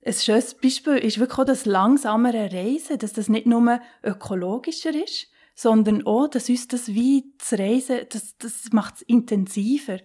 ein 0.05 0.13
schönes 0.13 0.53
Beispiel 0.53 0.97
ist 0.97 1.19
wirklich 1.19 1.39
auch 1.39 1.45
das 1.45 1.65
langsamere 1.65 2.49
Reisen, 2.53 2.97
dass 2.97 3.11
das 3.11 3.27
nicht 3.27 3.45
nur 3.45 3.81
ökologischer 4.03 4.91
ist, 4.95 5.27
sondern 5.55 6.05
auch, 6.05 6.27
dass 6.27 6.49
uns 6.49 6.67
das 6.67 6.89
wie 6.89 7.33
zu 7.37 7.57
reisen, 7.57 8.01
das, 8.09 8.37
das 8.37 8.71
macht 8.71 8.95
es 8.95 9.01
intensiver. 9.03 9.99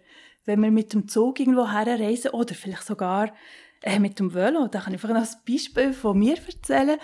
Wenn 0.45 0.61
wir 0.63 0.71
mit 0.71 0.95
dem 0.95 1.09
Zug 1.09 1.41
irgendwo 1.41 1.69
herreisen 1.69 2.31
oder 2.31 2.55
vielleicht 2.55 2.85
sogar 2.85 3.35
äh, 3.83 3.99
mit 3.99 4.19
dem 4.19 4.33
Velo, 4.33 4.69
da 4.69 4.81
kann 4.81 4.95
ich 4.95 5.03
einfach 5.03 5.15
noch 5.15 5.29
ein 5.29 5.45
Beispiel 5.47 5.93
von 5.93 6.19
mir 6.19 6.37
erzählen. 6.39 6.99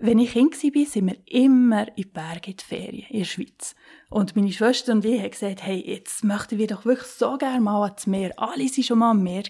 Wenn 0.00 0.18
ich 0.18 0.32
Kind 0.32 0.54
war, 0.62 0.86
sind 0.86 1.06
wir 1.06 1.16
immer 1.26 1.86
in 1.88 1.94
die 1.96 2.04
Berge 2.04 2.50
in 2.50 2.56
die 2.56 2.64
Ferien 2.64 3.06
in 3.10 3.18
der 3.20 3.24
Schweiz. 3.24 3.76
Und 4.10 4.34
meine 4.34 4.52
Schwester 4.52 4.92
und 4.92 5.04
ich 5.04 5.20
haben 5.20 5.30
gesagt, 5.30 5.62
hey, 5.62 5.82
jetzt 5.86 6.24
möchten 6.24 6.58
wir 6.58 6.66
doch 6.66 6.84
wirklich 6.84 7.08
so 7.08 7.38
gerne 7.38 7.60
mal 7.60 7.84
ans 7.84 8.08
Meer. 8.08 8.32
Alle 8.36 8.64
waren 8.64 8.82
schon 8.82 8.98
mal 8.98 9.12
am 9.12 9.22
Meer. 9.22 9.44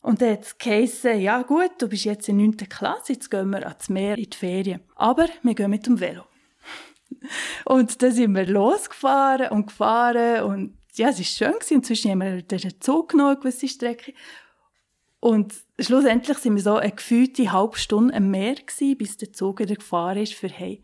Und 0.00 0.22
dann 0.22 0.32
hat 0.32 0.44
es 0.44 0.56
geheißen, 0.56 1.20
ja 1.20 1.42
gut, 1.42 1.72
du 1.78 1.88
bist 1.88 2.04
jetzt 2.04 2.28
in 2.28 2.36
9. 2.36 2.56
Klasse, 2.68 3.14
jetzt 3.14 3.30
gehen 3.30 3.50
wir 3.50 3.66
ans 3.66 3.88
Meer 3.88 4.16
in 4.16 4.30
die 4.30 4.36
Ferien. 4.36 4.80
Aber 4.94 5.26
wir 5.42 5.54
gehen 5.54 5.70
mit 5.70 5.86
dem 5.86 5.98
Velo. 5.98 6.22
Und 7.64 8.02
dann 8.02 8.12
sind 8.12 8.34
wir 8.34 8.46
losgefahren 8.46 9.50
und 9.50 9.66
gefahren 9.66 10.44
und 10.44 10.78
ja, 10.94 11.08
es 11.08 11.18
war 11.18 11.24
schön. 11.24 11.58
Inzwischen 11.70 12.10
haben 12.10 12.20
wir 12.20 12.42
den 12.42 12.80
Zug 12.80 13.10
genommen, 13.10 13.30
eine 13.30 13.38
gewisse 13.38 13.68
Strecke. 13.68 14.12
Und 15.20 15.54
schlussendlich 15.78 16.38
sind 16.38 16.54
wir 16.54 16.62
so 16.62 16.76
eine 16.76 16.92
gefühlte 16.92 17.52
halbe 17.52 17.78
Stunde 17.78 18.14
am 18.14 18.30
Meer 18.30 18.54
gewesen, 18.54 18.98
bis 18.98 19.16
der 19.16 19.32
Zug 19.32 19.60
wieder 19.60 19.74
gefahren 19.74 20.18
ist 20.18 20.34
für 20.34 20.48
hey. 20.48 20.82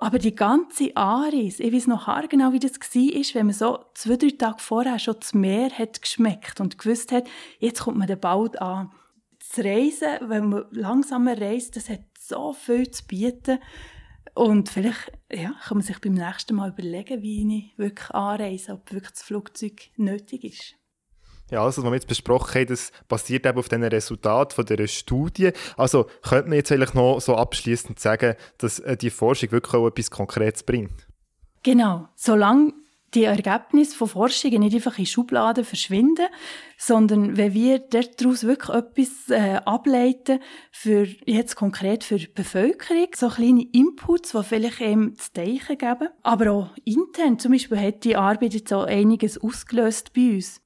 Aber 0.00 0.18
die 0.20 0.34
ganze 0.34 0.96
Aris, 0.96 1.58
ich 1.58 1.72
weiß 1.72 1.88
noch 1.88 2.06
genau, 2.28 2.52
wie 2.52 2.60
das 2.60 2.78
war, 2.78 3.34
wenn 3.34 3.46
man 3.46 3.54
so 3.54 3.84
zwei, 3.94 4.16
drei 4.16 4.30
Tage 4.30 4.60
vorher 4.60 4.98
schon 5.00 5.16
das 5.18 5.34
Meer 5.34 5.70
hat 5.70 6.00
geschmeckt 6.00 6.60
und 6.60 6.78
gewusst 6.78 7.10
hat, 7.10 7.28
jetzt 7.58 7.80
kommt 7.80 7.98
man 7.98 8.20
bald 8.20 8.60
an. 8.62 8.92
Das 9.40 9.64
Reisen, 9.64 10.28
wenn 10.28 10.50
man 10.50 10.66
langsamer 10.70 11.40
reist, 11.40 11.74
das 11.74 11.88
hat 11.88 12.02
so 12.16 12.52
viel 12.52 12.88
zu 12.90 13.04
bieten. 13.06 13.58
Und 14.34 14.68
vielleicht 14.68 15.10
ja, 15.30 15.54
kann 15.62 15.78
man 15.78 15.82
sich 15.82 16.00
beim 16.00 16.14
nächsten 16.14 16.56
Mal 16.56 16.70
überlegen, 16.70 17.22
wie 17.22 17.58
ich 17.58 17.78
wirklich 17.78 18.10
anreise, 18.10 18.72
ob 18.72 18.92
wirklich 18.92 19.12
das 19.12 19.22
Flugzeug 19.22 19.90
nötig 19.96 20.44
ist. 20.44 20.74
Ja, 21.50 21.64
also, 21.64 21.82
was 21.82 21.90
wir 21.90 21.94
jetzt 21.94 22.08
besprochen 22.08 22.60
haben, 22.60 22.66
das 22.66 22.92
basiert 23.08 23.46
eben 23.46 23.58
auf 23.58 23.68
den 23.68 23.82
Resultaten 23.82 24.54
von 24.54 24.66
dieser 24.66 24.86
Studie. 24.86 25.52
Also, 25.76 26.06
könnte 26.22 26.48
man 26.48 26.56
jetzt 26.56 26.70
eigentlich 26.70 26.92
noch 26.92 27.20
so 27.20 27.36
abschließend 27.36 27.98
sagen, 27.98 28.36
dass 28.58 28.80
äh, 28.80 28.96
die 28.96 29.10
Forschung 29.10 29.50
wirklich 29.52 29.74
auch 29.74 29.86
etwas 29.86 30.10
Konkretes 30.10 30.62
bringt? 30.62 31.06
Genau. 31.62 32.08
Solange 32.14 32.74
die 33.14 33.24
Ergebnisse 33.24 33.96
von 33.96 34.08
Forschungen 34.08 34.60
nicht 34.60 34.74
einfach 34.74 34.98
in 34.98 35.06
Schubladen 35.06 35.64
verschwinden, 35.64 36.26
sondern 36.76 37.36
wenn 37.36 37.54
wir 37.54 37.78
daraus 37.78 38.44
wirklich 38.44 38.76
etwas 38.76 39.30
äh, 39.30 39.60
ableiten, 39.64 40.40
für, 40.70 41.06
jetzt 41.24 41.56
konkret 41.56 42.04
für 42.04 42.16
die 42.16 42.28
Bevölkerung, 42.28 43.08
so 43.16 43.28
kleine 43.28 43.66
Inputs, 43.72 44.32
die 44.32 44.42
vielleicht 44.42 44.80
eben 44.80 45.16
zu 45.16 45.32
denken 45.32 45.78
geben. 45.78 46.08
Aber 46.22 46.50
auch 46.52 46.70
intern, 46.84 47.38
zum 47.38 47.52
Beispiel 47.52 47.80
hat 47.80 48.04
die 48.04 48.16
Arbeit 48.16 48.54
jetzt 48.54 48.72
auch 48.72 48.84
einiges 48.84 49.38
ausgelöst 49.38 50.12
bei 50.12 50.34
uns. 50.34 50.60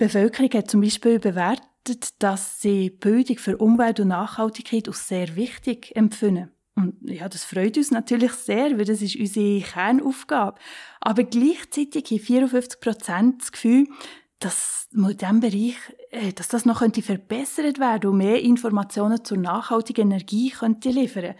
Die 0.00 0.04
Bevölkerung 0.04 0.50
hat 0.54 0.70
zum 0.70 0.80
Beispiel 0.80 1.18
bewertet, 1.18 2.22
dass 2.22 2.60
sie 2.60 2.90
Bildung 2.90 3.38
für 3.38 3.56
Umwelt 3.56 4.00
und 4.00 4.08
Nachhaltigkeit 4.08 4.86
als 4.88 5.08
sehr 5.08 5.34
wichtig 5.36 5.94
empfinden. 5.96 6.50
Und 6.80 7.10
ja, 7.10 7.28
das 7.28 7.44
freut 7.44 7.76
uns 7.76 7.90
natürlich 7.90 8.32
sehr, 8.32 8.78
weil 8.78 8.84
das 8.84 9.02
ist 9.02 9.16
unsere 9.16 9.60
Kernaufgabe. 9.60 10.58
Aber 11.00 11.24
gleichzeitig 11.24 12.10
haben 12.10 12.18
54 12.18 12.80
Prozent 12.80 13.42
das 13.42 13.52
Gefühl, 13.52 13.86
dass 14.38 14.88
in 14.92 15.06
diesem 15.16 15.40
Bereich, 15.40 15.76
äh, 16.10 16.32
dass 16.32 16.48
das 16.48 16.64
noch 16.64 16.80
könnte 16.80 17.02
verbessert 17.02 17.78
werden 17.78 18.10
und 18.10 18.18
mehr 18.18 18.40
Informationen 18.40 19.24
zur 19.24 19.38
nachhaltigen 19.38 20.10
Energie 20.10 20.50
könnte 20.50 20.88
liefern 20.88 21.34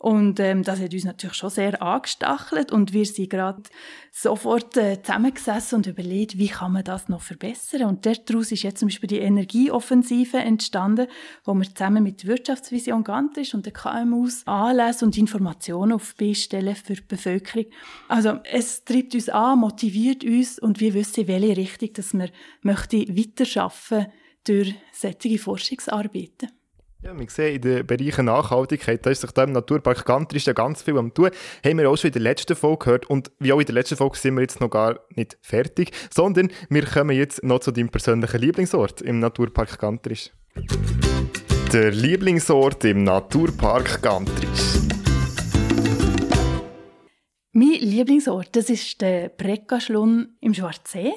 und 0.00 0.40
ähm, 0.40 0.62
das 0.62 0.80
hat 0.80 0.94
uns 0.94 1.04
natürlich 1.04 1.36
schon 1.36 1.50
sehr 1.50 1.82
angestachelt 1.82 2.72
und 2.72 2.94
wir 2.94 3.04
sind 3.04 3.28
gerade 3.28 3.62
sofort 4.10 4.74
äh, 4.78 5.02
zusammengesessen 5.02 5.76
und 5.76 5.86
überlegt, 5.86 6.38
wie 6.38 6.48
kann 6.48 6.72
man 6.72 6.84
das 6.84 7.10
noch 7.10 7.20
verbessern. 7.20 7.82
Und 7.82 8.06
daraus 8.06 8.50
ist 8.50 8.62
jetzt 8.62 8.78
zum 8.78 8.88
Beispiel 8.88 9.08
die 9.08 9.18
Energieoffensive 9.18 10.38
entstanden, 10.38 11.06
wo 11.44 11.52
wir 11.52 11.66
zusammen 11.66 12.02
mit 12.02 12.26
Wirtschaftsvision 12.26 13.04
Gantrisch 13.04 13.52
und 13.52 13.66
den 13.66 13.74
KMUs 13.74 14.46
Anlässe 14.46 15.04
und 15.04 15.18
Informationen 15.18 15.92
auf 15.92 16.14
stellen 16.32 16.76
für 16.76 16.94
die 16.94 17.02
Bevölkerung. 17.02 17.66
Also 18.08 18.38
es 18.50 18.84
treibt 18.84 19.14
uns 19.14 19.28
an, 19.28 19.58
motiviert 19.58 20.24
uns 20.24 20.58
und 20.58 20.80
wir 20.80 20.94
wissen, 20.94 21.28
welche 21.28 21.58
Richtung 21.58 21.92
dass 21.92 22.14
wir 22.14 22.30
möchte 22.62 22.96
weiterarbeiten 22.96 24.10
durch 24.44 24.74
solche 24.94 25.38
Forschungsarbeiten. 25.38 26.59
Ja, 27.02 27.18
wir 27.18 27.30
sehen 27.30 27.54
in 27.54 27.62
den 27.62 27.86
Bereichen 27.86 28.26
Nachhaltigkeit, 28.26 29.06
da 29.06 29.10
ist 29.10 29.22
sich 29.22 29.30
da 29.30 29.44
im 29.44 29.52
Naturpark 29.52 30.04
Gantrisch 30.04 30.44
ja 30.44 30.52
ganz 30.52 30.82
viel 30.82 30.98
am 30.98 31.14
tun. 31.14 31.30
Haben 31.64 31.78
wir 31.78 31.88
auch 31.88 31.96
schon 31.96 32.08
in 32.08 32.12
der 32.12 32.20
letzten 32.20 32.54
Folge 32.54 32.84
gehört 32.84 33.08
und 33.08 33.30
wie 33.38 33.54
auch 33.54 33.58
in 33.58 33.64
der 33.64 33.74
letzten 33.74 33.96
Folge 33.96 34.18
sind 34.18 34.34
wir 34.34 34.42
jetzt 34.42 34.60
noch 34.60 34.68
gar 34.68 35.00
nicht 35.16 35.38
fertig, 35.40 35.92
sondern 36.12 36.50
wir 36.68 36.84
kommen 36.84 37.16
jetzt 37.16 37.42
noch 37.42 37.60
zu 37.60 37.70
deinem 37.70 37.88
persönlichen 37.88 38.38
Lieblingsort 38.38 39.00
im 39.00 39.18
Naturpark 39.18 39.78
Gantrisch. 39.78 40.30
Der 41.72 41.90
Lieblingsort 41.90 42.84
im 42.84 43.04
Naturpark 43.04 44.02
Gantrisch. 44.02 44.80
Mein 47.52 47.80
Lieblingsort, 47.80 48.54
das 48.54 48.68
ist 48.68 49.00
der 49.00 49.30
Breckaschlund 49.30 50.28
im 50.40 50.52
Schwarzsee. 50.52 51.14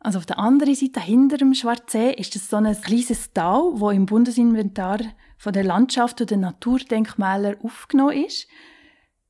Also 0.00 0.18
auf 0.18 0.26
der 0.26 0.38
anderen 0.38 0.74
Seite, 0.74 1.00
hinter 1.00 1.36
dem 1.36 1.52
Schwarzsee, 1.52 2.12
ist 2.14 2.34
das 2.34 2.48
so 2.48 2.56
ein 2.56 2.80
kleines 2.80 3.32
Tal, 3.32 3.72
wo 3.74 3.90
im 3.90 4.06
Bundesinventar 4.06 5.00
von 5.36 5.52
der 5.52 5.64
Landschaft 5.64 6.22
und 6.22 6.30
den 6.30 6.40
Naturdenkmälern 6.40 7.60
aufgenommen 7.62 8.24
ist. 8.24 8.48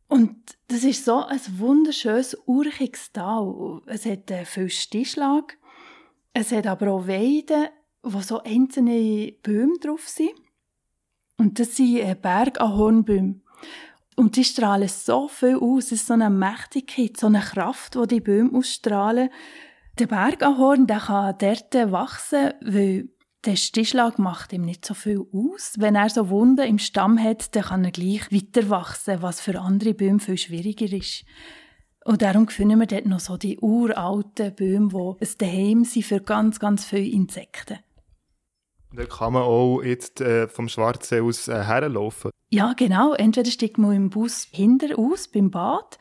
Und 0.07 0.37
das 0.69 0.85
ist 0.85 1.05
so 1.05 1.25
ein 1.25 1.41
wunderschönes, 1.59 2.37
urchiges 2.47 3.13
Tal. 3.13 3.81
Es 3.87 4.07
hat 4.07 4.31
äh, 4.31 4.45
viel 4.45 4.71
Stichschlag. 4.71 5.57
Es 6.33 6.53
hat 6.53 6.67
aber 6.67 6.93
auch 6.93 7.09
Weiden, 7.09 7.69
wo 8.03 8.21
so 8.21 8.43
einzelne 8.43 9.33
Bäume 9.43 9.79
drauf 9.81 10.09
sind. 10.09 10.33
Und 11.37 11.59
das 11.59 11.77
sind 11.77 11.99
äh, 11.99 12.17
Bergahornbäume. 12.21 13.41
Und 14.15 14.37
die 14.37 14.45
strahlen 14.45 14.89
so 14.89 15.29
viel 15.29 15.57
aus. 15.57 15.87
Es 15.87 15.93
ist 15.93 16.07
so 16.07 16.15
eine 16.15 16.31
Mächtigkeit, 16.31 17.17
so 17.17 17.27
eine 17.27 17.41
Kraft, 17.41 17.95
die 17.97 18.07
die 18.07 18.21
Bäume 18.21 18.57
ausstrahlen. 18.57 19.31
Der 20.01 20.07
Bergahorn 20.07 20.87
der 20.87 20.99
kann 20.99 21.35
dort 21.39 21.75
wachsen, 21.93 22.55
weil 22.63 23.11
der 23.45 23.57
Stichschlag 23.57 24.19
macht 24.19 24.51
ihm 24.55 24.63
nicht 24.63 24.87
so 24.87 24.95
viel 24.95 25.27
aus. 25.31 25.75
Wenn 25.77 25.95
er 25.95 26.09
so 26.09 26.31
Wunden 26.31 26.67
im 26.67 26.79
Stamm 26.79 27.23
hat, 27.23 27.55
dann 27.55 27.65
kann 27.65 27.85
er 27.85 27.91
gleich 27.91 28.33
weiter 28.33 28.71
wachsen, 28.71 29.21
was 29.21 29.43
für 29.43 29.61
andere 29.61 29.93
Bäume 29.93 30.19
viel 30.19 30.39
schwieriger 30.39 30.91
ist. 30.91 31.27
Und 32.07 32.23
darum 32.23 32.49
finden 32.49 32.81
wir 32.81 32.87
dort 32.87 33.05
noch 33.05 33.21
so 33.21 33.37
die 33.37 33.59
uralten 33.59 34.55
Bäume, 34.55 34.89
die 34.89 35.27
ein 35.27 35.35
Daheim 35.37 35.85
sind 35.85 36.07
für 36.07 36.21
ganz, 36.21 36.59
ganz 36.59 36.87
viele 36.87 37.11
Insekten. 37.11 37.81
Da 38.95 39.05
kann 39.05 39.35
man 39.35 39.43
auch 39.43 39.83
jetzt 39.83 40.23
äh, 40.23 40.49
vom 40.49 40.71
Schwarzsee 40.71 41.21
aus 41.21 41.47
äh, 41.47 41.63
herlaufen? 41.63 42.31
Ja, 42.49 42.73
genau. 42.73 43.13
Entweder 43.13 43.51
steigt 43.51 43.77
man 43.77 43.93
im 43.93 44.09
Bus 44.09 44.49
hinter 44.51 44.99
aus, 44.99 45.29
beim 45.29 45.51
Bad, 45.51 45.99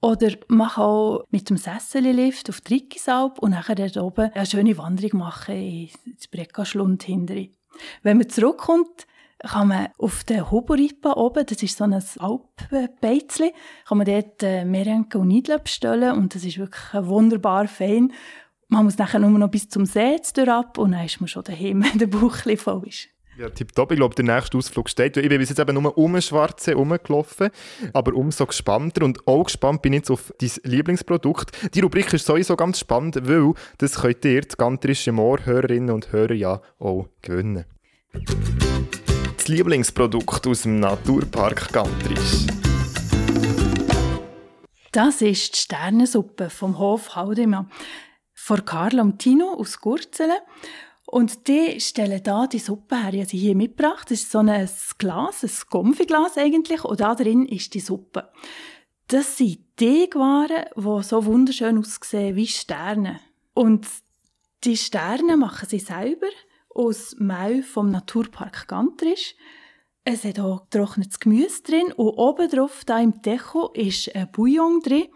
oder 0.00 0.30
mach 0.48 0.78
auch 0.78 1.24
mit 1.30 1.50
dem 1.50 1.56
Sessellift 1.56 2.48
auf 2.48 2.60
die 2.60 2.74
Rickisalp 2.74 3.38
und 3.38 3.50
nachher 3.50 3.74
dort 3.74 3.96
oben 3.96 4.32
eine 4.32 4.46
schöne 4.46 4.76
Wanderung 4.78 5.20
machen 5.20 5.54
ins 5.54 6.28
Breckaschlund 6.28 7.02
hinterher. 7.02 7.48
Wenn 8.02 8.18
man 8.18 8.28
zurückkommt, 8.28 9.06
kann 9.40 9.68
man 9.68 9.88
auf 9.98 10.24
der 10.24 10.50
Hoboripa 10.50 11.14
oben, 11.14 11.46
das 11.46 11.62
ist 11.62 11.78
so 11.78 11.84
ein 11.84 11.94
Alpbeizli, 11.94 13.52
kann 13.86 13.98
man 13.98 14.06
dort 14.06 14.42
äh, 14.42 14.64
Merenke 14.64 15.18
und 15.18 15.28
Nidle 15.28 15.58
bestellen 15.58 16.12
und 16.12 16.34
das 16.34 16.44
ist 16.44 16.58
wirklich 16.58 16.92
wunderbar 16.92 17.66
fein. 17.68 18.12
Man 18.68 18.84
muss 18.84 18.98
nachher 18.98 19.18
nur 19.18 19.30
noch 19.30 19.50
bis 19.50 19.68
zum 19.68 19.86
See 19.86 20.18
ab 20.46 20.78
und 20.78 20.92
dann 20.92 21.06
ist 21.06 21.20
man 21.20 21.28
schon 21.28 21.44
daheim, 21.44 21.84
wenn 21.90 21.98
der 21.98 22.06
Bauch 22.06 22.36
voll 22.56 22.86
ist. 22.86 23.08
Ja, 23.40 23.48
tipptopp. 23.48 23.92
Ich 23.92 23.96
glaube, 23.96 24.14
der 24.14 24.26
nächste 24.26 24.58
Ausflug 24.58 24.90
steht. 24.90 25.16
Ich 25.16 25.26
bin 25.26 25.38
bis 25.38 25.48
jetzt 25.48 25.58
eben 25.58 25.82
nur 25.82 25.96
um 25.96 26.20
Schwarze 26.20 26.74
rumgelaufen, 26.74 27.48
aber 27.94 28.12
umso 28.12 28.44
gespannter 28.44 29.02
und 29.02 29.26
auch 29.26 29.44
gespannt 29.44 29.80
bin 29.80 29.94
ich 29.94 30.00
jetzt 30.00 30.10
auf 30.10 30.30
dein 30.38 30.50
Lieblingsprodukt. 30.64 31.74
Die 31.74 31.80
Rubrik 31.80 32.12
ist 32.12 32.26
sowieso 32.26 32.54
ganz 32.54 32.80
spannend, 32.80 33.16
weil 33.26 33.54
das 33.78 34.02
könnt 34.02 34.26
ihr, 34.26 34.42
die 34.42 34.56
gantrische 34.58 35.12
Moorhörerinnen 35.12 35.88
und 35.88 36.12
Hörer, 36.12 36.34
ja 36.34 36.60
auch 36.78 37.08
gewinnen. 37.22 37.64
Das 39.38 39.48
Lieblingsprodukt 39.48 40.46
aus 40.46 40.62
dem 40.64 40.78
Naturpark 40.78 41.72
Gantrisch. 41.72 42.46
Das 44.92 45.22
ist 45.22 45.54
die 45.54 45.58
Sternensuppe 45.60 46.50
vom 46.50 46.78
Hof 46.78 47.16
Haldemann 47.16 47.70
von 48.34 48.62
Carla 48.66 49.00
und 49.00 49.18
Tino 49.18 49.54
aus 49.54 49.80
Gurzelen. 49.80 50.40
Und 51.10 51.48
die 51.48 51.80
stellen 51.80 52.22
da 52.22 52.46
die 52.46 52.60
Suppe 52.60 52.94
her. 52.94 53.12
Ich 53.12 53.20
habe 53.20 53.28
sie 53.30 53.38
hier 53.38 53.56
mitgebracht. 53.56 54.08
Das 54.12 54.20
ist 54.20 54.30
so 54.30 54.38
ein 54.38 54.68
Glas, 54.98 55.42
ein 55.42 55.50
Konfiglas 55.68 56.38
eigentlich. 56.38 56.84
Und 56.84 57.00
da 57.00 57.16
drin 57.16 57.46
ist 57.46 57.74
die 57.74 57.80
Suppe. 57.80 58.30
Das 59.08 59.36
sind 59.36 59.58
Teigwaren, 59.76 60.66
die 60.76 61.02
so 61.02 61.24
wunderschön 61.24 61.78
aussehen 61.78 62.36
wie 62.36 62.46
Sterne. 62.46 63.18
Und 63.54 63.88
die 64.62 64.76
Sterne 64.76 65.36
machen 65.36 65.68
sie 65.68 65.80
selber 65.80 66.28
aus 66.72 67.16
Mau 67.18 67.60
vom 67.62 67.90
Naturpark 67.90 68.68
Gantrisch. 68.68 69.34
Es 70.04 70.22
hat 70.22 70.38
auch 70.38 70.70
getrocknetes 70.70 71.18
Gemüse 71.18 71.64
drin 71.64 71.92
und 71.92 72.10
oben 72.10 72.48
drauf, 72.48 72.84
da 72.86 73.00
im 73.00 73.20
Deko, 73.20 73.72
ist 73.74 74.14
ein 74.14 74.30
Bouillon 74.30 74.78
drin. 74.80 75.08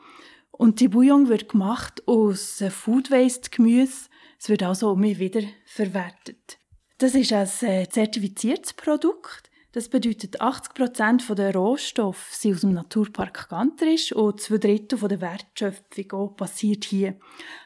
Und 0.50 0.80
die 0.80 0.88
Bouillon 0.88 1.28
wird 1.28 1.50
gemacht 1.50 2.02
aus 2.08 2.64
Food 2.70 3.12
Waste 3.12 3.50
Gemüse. 3.50 4.08
Es 4.38 4.48
wird 4.48 4.62
also 4.62 4.92
immer 4.92 5.18
wieder 5.18 5.42
verwertet. 5.64 6.58
Das 6.98 7.14
ist 7.14 7.32
ein 7.32 7.48
äh, 7.62 7.88
zertifiziertes 7.88 8.74
Produkt. 8.74 9.50
Das 9.72 9.88
bedeutet, 9.88 10.40
80% 10.40 11.34
der 11.34 11.52
Rohstoffe 11.52 12.28
sind 12.30 12.54
aus 12.54 12.60
dem 12.60 12.74
Naturpark 12.74 13.48
Gantrisch 13.48 14.12
und 14.12 14.40
zwei 14.40 14.58
Drittel 14.58 15.00
der 15.08 15.20
Wertschöpfung 15.20 16.36
passiert 16.36 16.84
hier. 16.84 17.18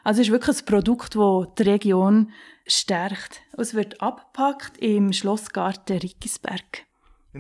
Also 0.05 0.23
es 0.23 0.29
ist 0.29 0.33
wirklich 0.33 0.59
ein 0.59 0.65
Produkt, 0.65 1.17
das 1.17 1.47
die 1.59 1.63
Region 1.65 2.33
stärkt. 2.67 3.43
Es 3.59 3.75
wird 3.75 4.01
abgepackt 4.01 4.79
im 4.79 5.13
Schlossgarten 5.13 5.99
Rickisberg. 5.99 6.88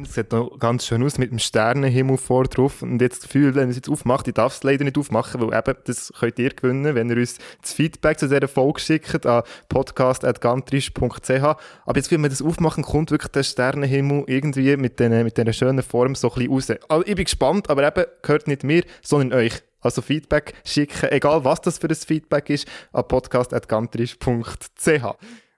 Es 0.02 0.14
sieht 0.14 0.32
noch 0.32 0.58
ganz 0.58 0.86
schön 0.86 1.02
aus 1.02 1.18
mit 1.18 1.30
dem 1.30 1.38
Sternenhimmel 1.38 2.16
vor 2.16 2.44
drauf. 2.44 2.82
Und 2.82 3.00
jetzt 3.00 3.22
das 3.22 3.28
Gefühl, 3.28 3.54
wenn 3.54 3.64
ich 3.64 3.70
es 3.70 3.76
jetzt 3.76 3.88
aufmache, 3.88 4.24
ich 4.26 4.34
darf 4.34 4.54
es 4.54 4.62
leider 4.62 4.84
nicht 4.84 4.98
aufmachen, 4.98 5.40
weil 5.40 5.58
eben, 5.58 5.74
das 5.84 6.12
könnt 6.18 6.38
ihr 6.38 6.50
gewinnen, 6.50 6.94
wenn 6.94 7.10
ihr 7.10 7.16
uns 7.16 7.38
das 7.62 7.72
Feedback 7.72 8.18
zu 8.18 8.28
dieser 8.28 8.48
Folge 8.48 8.80
schickt 8.80 9.26
an 9.26 9.42
podcast.gantrisch.ch. 9.68 11.30
Aber 11.30 11.96
jetzt, 11.96 12.10
wenn 12.10 12.22
wir 12.22 12.28
das 12.28 12.42
aufmachen, 12.42 12.84
kommt 12.84 13.10
wirklich 13.10 13.32
der 13.32 13.42
Sternenhimmel 13.42 14.24
irgendwie 14.26 14.76
mit 14.76 14.98
dieser 14.98 15.24
mit 15.24 15.54
schönen 15.54 15.82
Form 15.82 16.14
so 16.14 16.32
ein 16.32 16.48
bisschen 16.48 16.76
raus. 16.76 16.88
Also 16.88 17.06
ich 17.06 17.14
bin 17.14 17.24
gespannt, 17.24 17.70
aber 17.70 17.86
eben, 17.86 18.04
gehört 18.22 18.46
nicht 18.46 18.64
mir, 18.64 18.84
sondern 19.02 19.38
euch. 19.38 19.62
Also 19.80 20.02
Feedback 20.02 20.54
schicken, 20.64 21.08
egal 21.10 21.44
was 21.44 21.60
das 21.60 21.78
für 21.78 21.88
ein 21.88 21.94
Feedback 21.94 22.50
ist, 22.50 22.66
an 22.92 23.06
podcast.gantrisch.ch. 23.06 25.04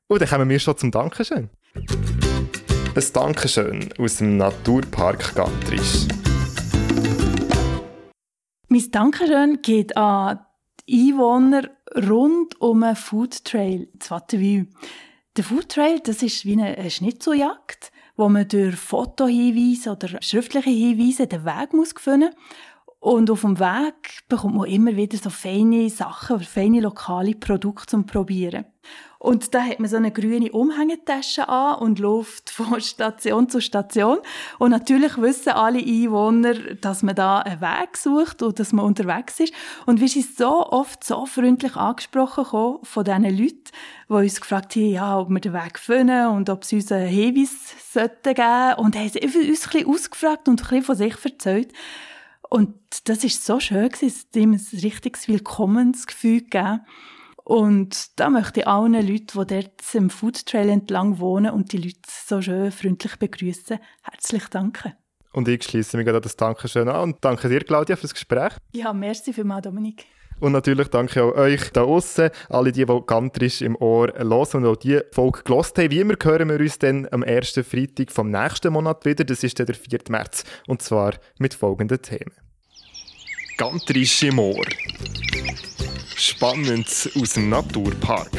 Und 0.08 0.20
dann 0.20 0.28
kommen 0.28 0.48
wir 0.48 0.58
schon 0.58 0.76
zum 0.76 0.90
Dankeschön. 0.90 1.48
Ein 2.92 3.04
Dankeschön 3.12 3.88
aus 3.98 4.16
dem 4.16 4.36
Naturpark 4.36 5.36
Gantrisch. 5.36 6.08
Mein 8.66 8.90
Dankeschön 8.90 9.62
geht 9.62 9.96
an 9.96 10.40
die 10.88 11.12
Einwohner 11.12 11.70
rund 11.94 12.60
um 12.60 12.80
den 12.80 12.96
Food 12.96 13.44
Trail 13.44 13.88
in 13.92 14.10
Wattenwil. 14.10 14.66
Der 15.36 15.44
Food 15.44 15.68
Trail, 15.68 16.00
das 16.00 16.24
ist 16.24 16.44
wie 16.44 16.60
eine 16.60 16.90
Schnitzeljagd, 16.90 17.92
wo 18.16 18.28
man 18.28 18.48
durch 18.48 18.74
Fotohinweise 18.74 19.92
oder 19.92 20.20
schriftliche 20.20 20.70
Hinweise 20.70 21.28
den 21.28 21.44
Weg 21.44 21.72
muss 21.72 21.94
finden 21.96 22.34
und 23.00 23.30
auf 23.30 23.40
dem 23.40 23.58
Weg 23.58 24.20
bekommt 24.28 24.56
man 24.56 24.68
immer 24.68 24.94
wieder 24.94 25.16
so 25.16 25.30
feine 25.30 25.88
Sachen, 25.88 26.38
feine 26.40 26.80
lokale 26.80 27.34
Produkte 27.34 27.86
zum 27.86 28.04
Probieren. 28.04 28.66
Und 29.18 29.54
da 29.54 29.62
hat 29.62 29.80
man 29.80 29.88
so 29.88 29.96
eine 29.96 30.12
grüne 30.12 30.52
Umhängetasche 30.52 31.48
an 31.48 31.78
und 31.78 31.98
läuft 31.98 32.50
von 32.50 32.78
Station 32.80 33.48
zu 33.48 33.62
Station. 33.62 34.18
Und 34.58 34.70
natürlich 34.70 35.16
wissen 35.16 35.50
alle 35.50 35.78
Einwohner, 35.78 36.54
dass 36.74 37.02
man 37.02 37.14
da 37.14 37.38
einen 37.40 37.62
Weg 37.62 37.96
sucht 37.96 38.42
und 38.42 38.58
dass 38.58 38.74
man 38.74 38.84
unterwegs 38.84 39.40
ist. 39.40 39.54
Und 39.86 40.00
wir 40.00 40.08
sind 40.08 40.36
so 40.36 40.66
oft 40.66 41.02
so 41.02 41.24
freundlich 41.24 41.76
angesprochen 41.76 42.80
von 42.82 43.04
diesen 43.04 43.24
Leuten, 43.24 43.64
die 44.10 44.12
uns 44.12 44.40
gefragt 44.40 44.76
haben, 44.76 44.90
ja, 44.90 45.18
ob 45.18 45.30
wir 45.30 45.40
den 45.40 45.54
Weg 45.54 45.78
finden 45.78 46.26
und 46.28 46.50
ob 46.50 46.64
sie 46.64 46.76
uns 46.76 46.92
einen 46.92 47.08
Hinweis 47.08 47.74
sollten 47.92 48.34
geben. 48.34 48.74
Und 48.76 48.94
haben 48.94 49.04
uns 49.04 49.16
ein 49.16 49.30
bisschen 49.32 49.86
ausgefragt 49.86 50.48
und 50.48 50.60
ein 50.60 50.68
bisschen 50.68 50.82
von 50.82 50.96
sich 50.96 51.24
erzählt. 51.24 51.72
Und 52.50 52.74
das 53.04 53.22
ist 53.22 53.46
so 53.46 53.60
schön, 53.60 53.88
es 53.92 54.02
hat 54.02 54.36
ihm 54.36 54.52
ein 54.52 54.80
richtiges 54.82 55.28
Willkommensgefühl 55.28 56.40
gegeben. 56.40 56.80
Und 57.44 58.18
da 58.18 58.28
möchte 58.28 58.60
ich 58.60 58.66
allen 58.66 58.92
Leuten, 58.92 59.46
die 59.46 59.46
dort 59.46 59.94
im 59.94 60.10
Food 60.10 60.44
Trail 60.46 60.68
entlang 60.68 61.20
wohnen 61.20 61.52
und 61.52 61.72
die 61.72 61.78
Leute 61.78 62.00
so 62.06 62.42
schön 62.42 62.72
freundlich 62.72 63.16
begrüßen, 63.16 63.78
herzlich 64.02 64.48
danken. 64.48 64.94
Und 65.32 65.46
ich 65.46 65.62
schließe 65.62 65.96
mich 65.96 66.06
gerade 66.06 66.20
das 66.20 66.36
Dankeschön 66.36 66.88
an 66.88 67.02
und 67.02 67.16
danke 67.20 67.48
dir, 67.48 67.60
Claudia, 67.60 67.94
für 67.94 68.02
das 68.02 68.14
Gespräch. 68.14 68.52
Ja, 68.72 68.92
merci 68.92 69.32
vielmals, 69.32 69.62
Dominik. 69.62 70.06
Und 70.40 70.52
natürlich 70.52 70.88
danke 70.88 71.22
auch 71.22 71.34
euch 71.34 71.70
da 71.70 71.82
außen, 71.82 72.30
alle 72.48 72.72
die, 72.72 72.86
die 72.86 73.00
gantrisch 73.06 73.60
im 73.60 73.76
Ohr 73.76 74.12
hören 74.16 74.64
und 74.64 74.66
auch 74.66 74.76
die 74.76 75.00
Folge 75.12 75.42
gelost 75.44 75.78
haben. 75.78 75.90
Wie 75.90 76.00
immer 76.00 76.14
hören 76.20 76.48
wir 76.48 76.58
uns 76.58 76.78
dann 76.78 77.06
am 77.10 77.22
ersten 77.22 77.62
Freitag 77.62 78.10
vom 78.10 78.30
nächsten 78.30 78.72
Monat 78.72 79.04
wieder. 79.04 79.24
Das 79.24 79.44
ist 79.44 79.58
dann 79.58 79.66
der 79.66 79.74
4. 79.74 80.00
März. 80.08 80.44
Und 80.66 80.82
zwar 80.82 81.14
mit 81.38 81.52
folgenden 81.52 82.00
Themen. 82.00 82.32
Gantrisch 83.60 84.22
im 84.22 84.38
Ohr. 84.38 84.64
Spannendes 86.16 87.10
aus 87.14 87.34
dem 87.34 87.50
Naturpark. 87.50 88.30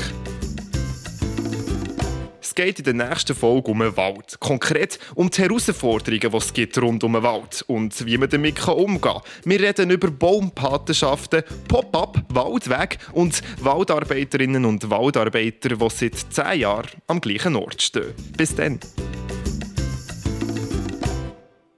Es 2.41 2.55
geht 2.55 2.79
in 2.79 2.85
der 2.85 3.07
nächsten 3.07 3.35
Folge 3.35 3.69
um 3.69 3.81
den 3.81 3.95
Wald. 3.95 4.39
Konkret 4.39 4.97
um 5.13 5.29
die 5.29 5.43
Herausforderungen, 5.43 6.31
die 6.31 6.37
es 6.37 6.53
gibt 6.53 6.81
rund 6.81 7.03
um 7.03 7.13
den 7.13 7.21
Wald 7.21 7.63
und 7.67 8.03
wie 8.03 8.17
man 8.17 8.31
damit 8.31 8.67
umgehen 8.67 8.99
kann. 8.99 9.21
Wir 9.45 9.59
reden 9.59 9.91
über 9.91 10.09
Baumpatenschaften, 10.09 11.43
Pop-up, 11.67 12.23
Waldweg 12.29 12.97
und 13.11 13.43
Waldarbeiterinnen 13.59 14.65
und 14.65 14.89
Waldarbeiter, 14.89 15.69
die 15.69 15.89
seit 15.91 16.15
10 16.15 16.61
Jahren 16.61 16.89
am 17.05 17.21
gleichen 17.21 17.55
Ort 17.55 17.79
stehen. 17.79 18.15
Bis 18.35 18.55
dann. 18.55 18.79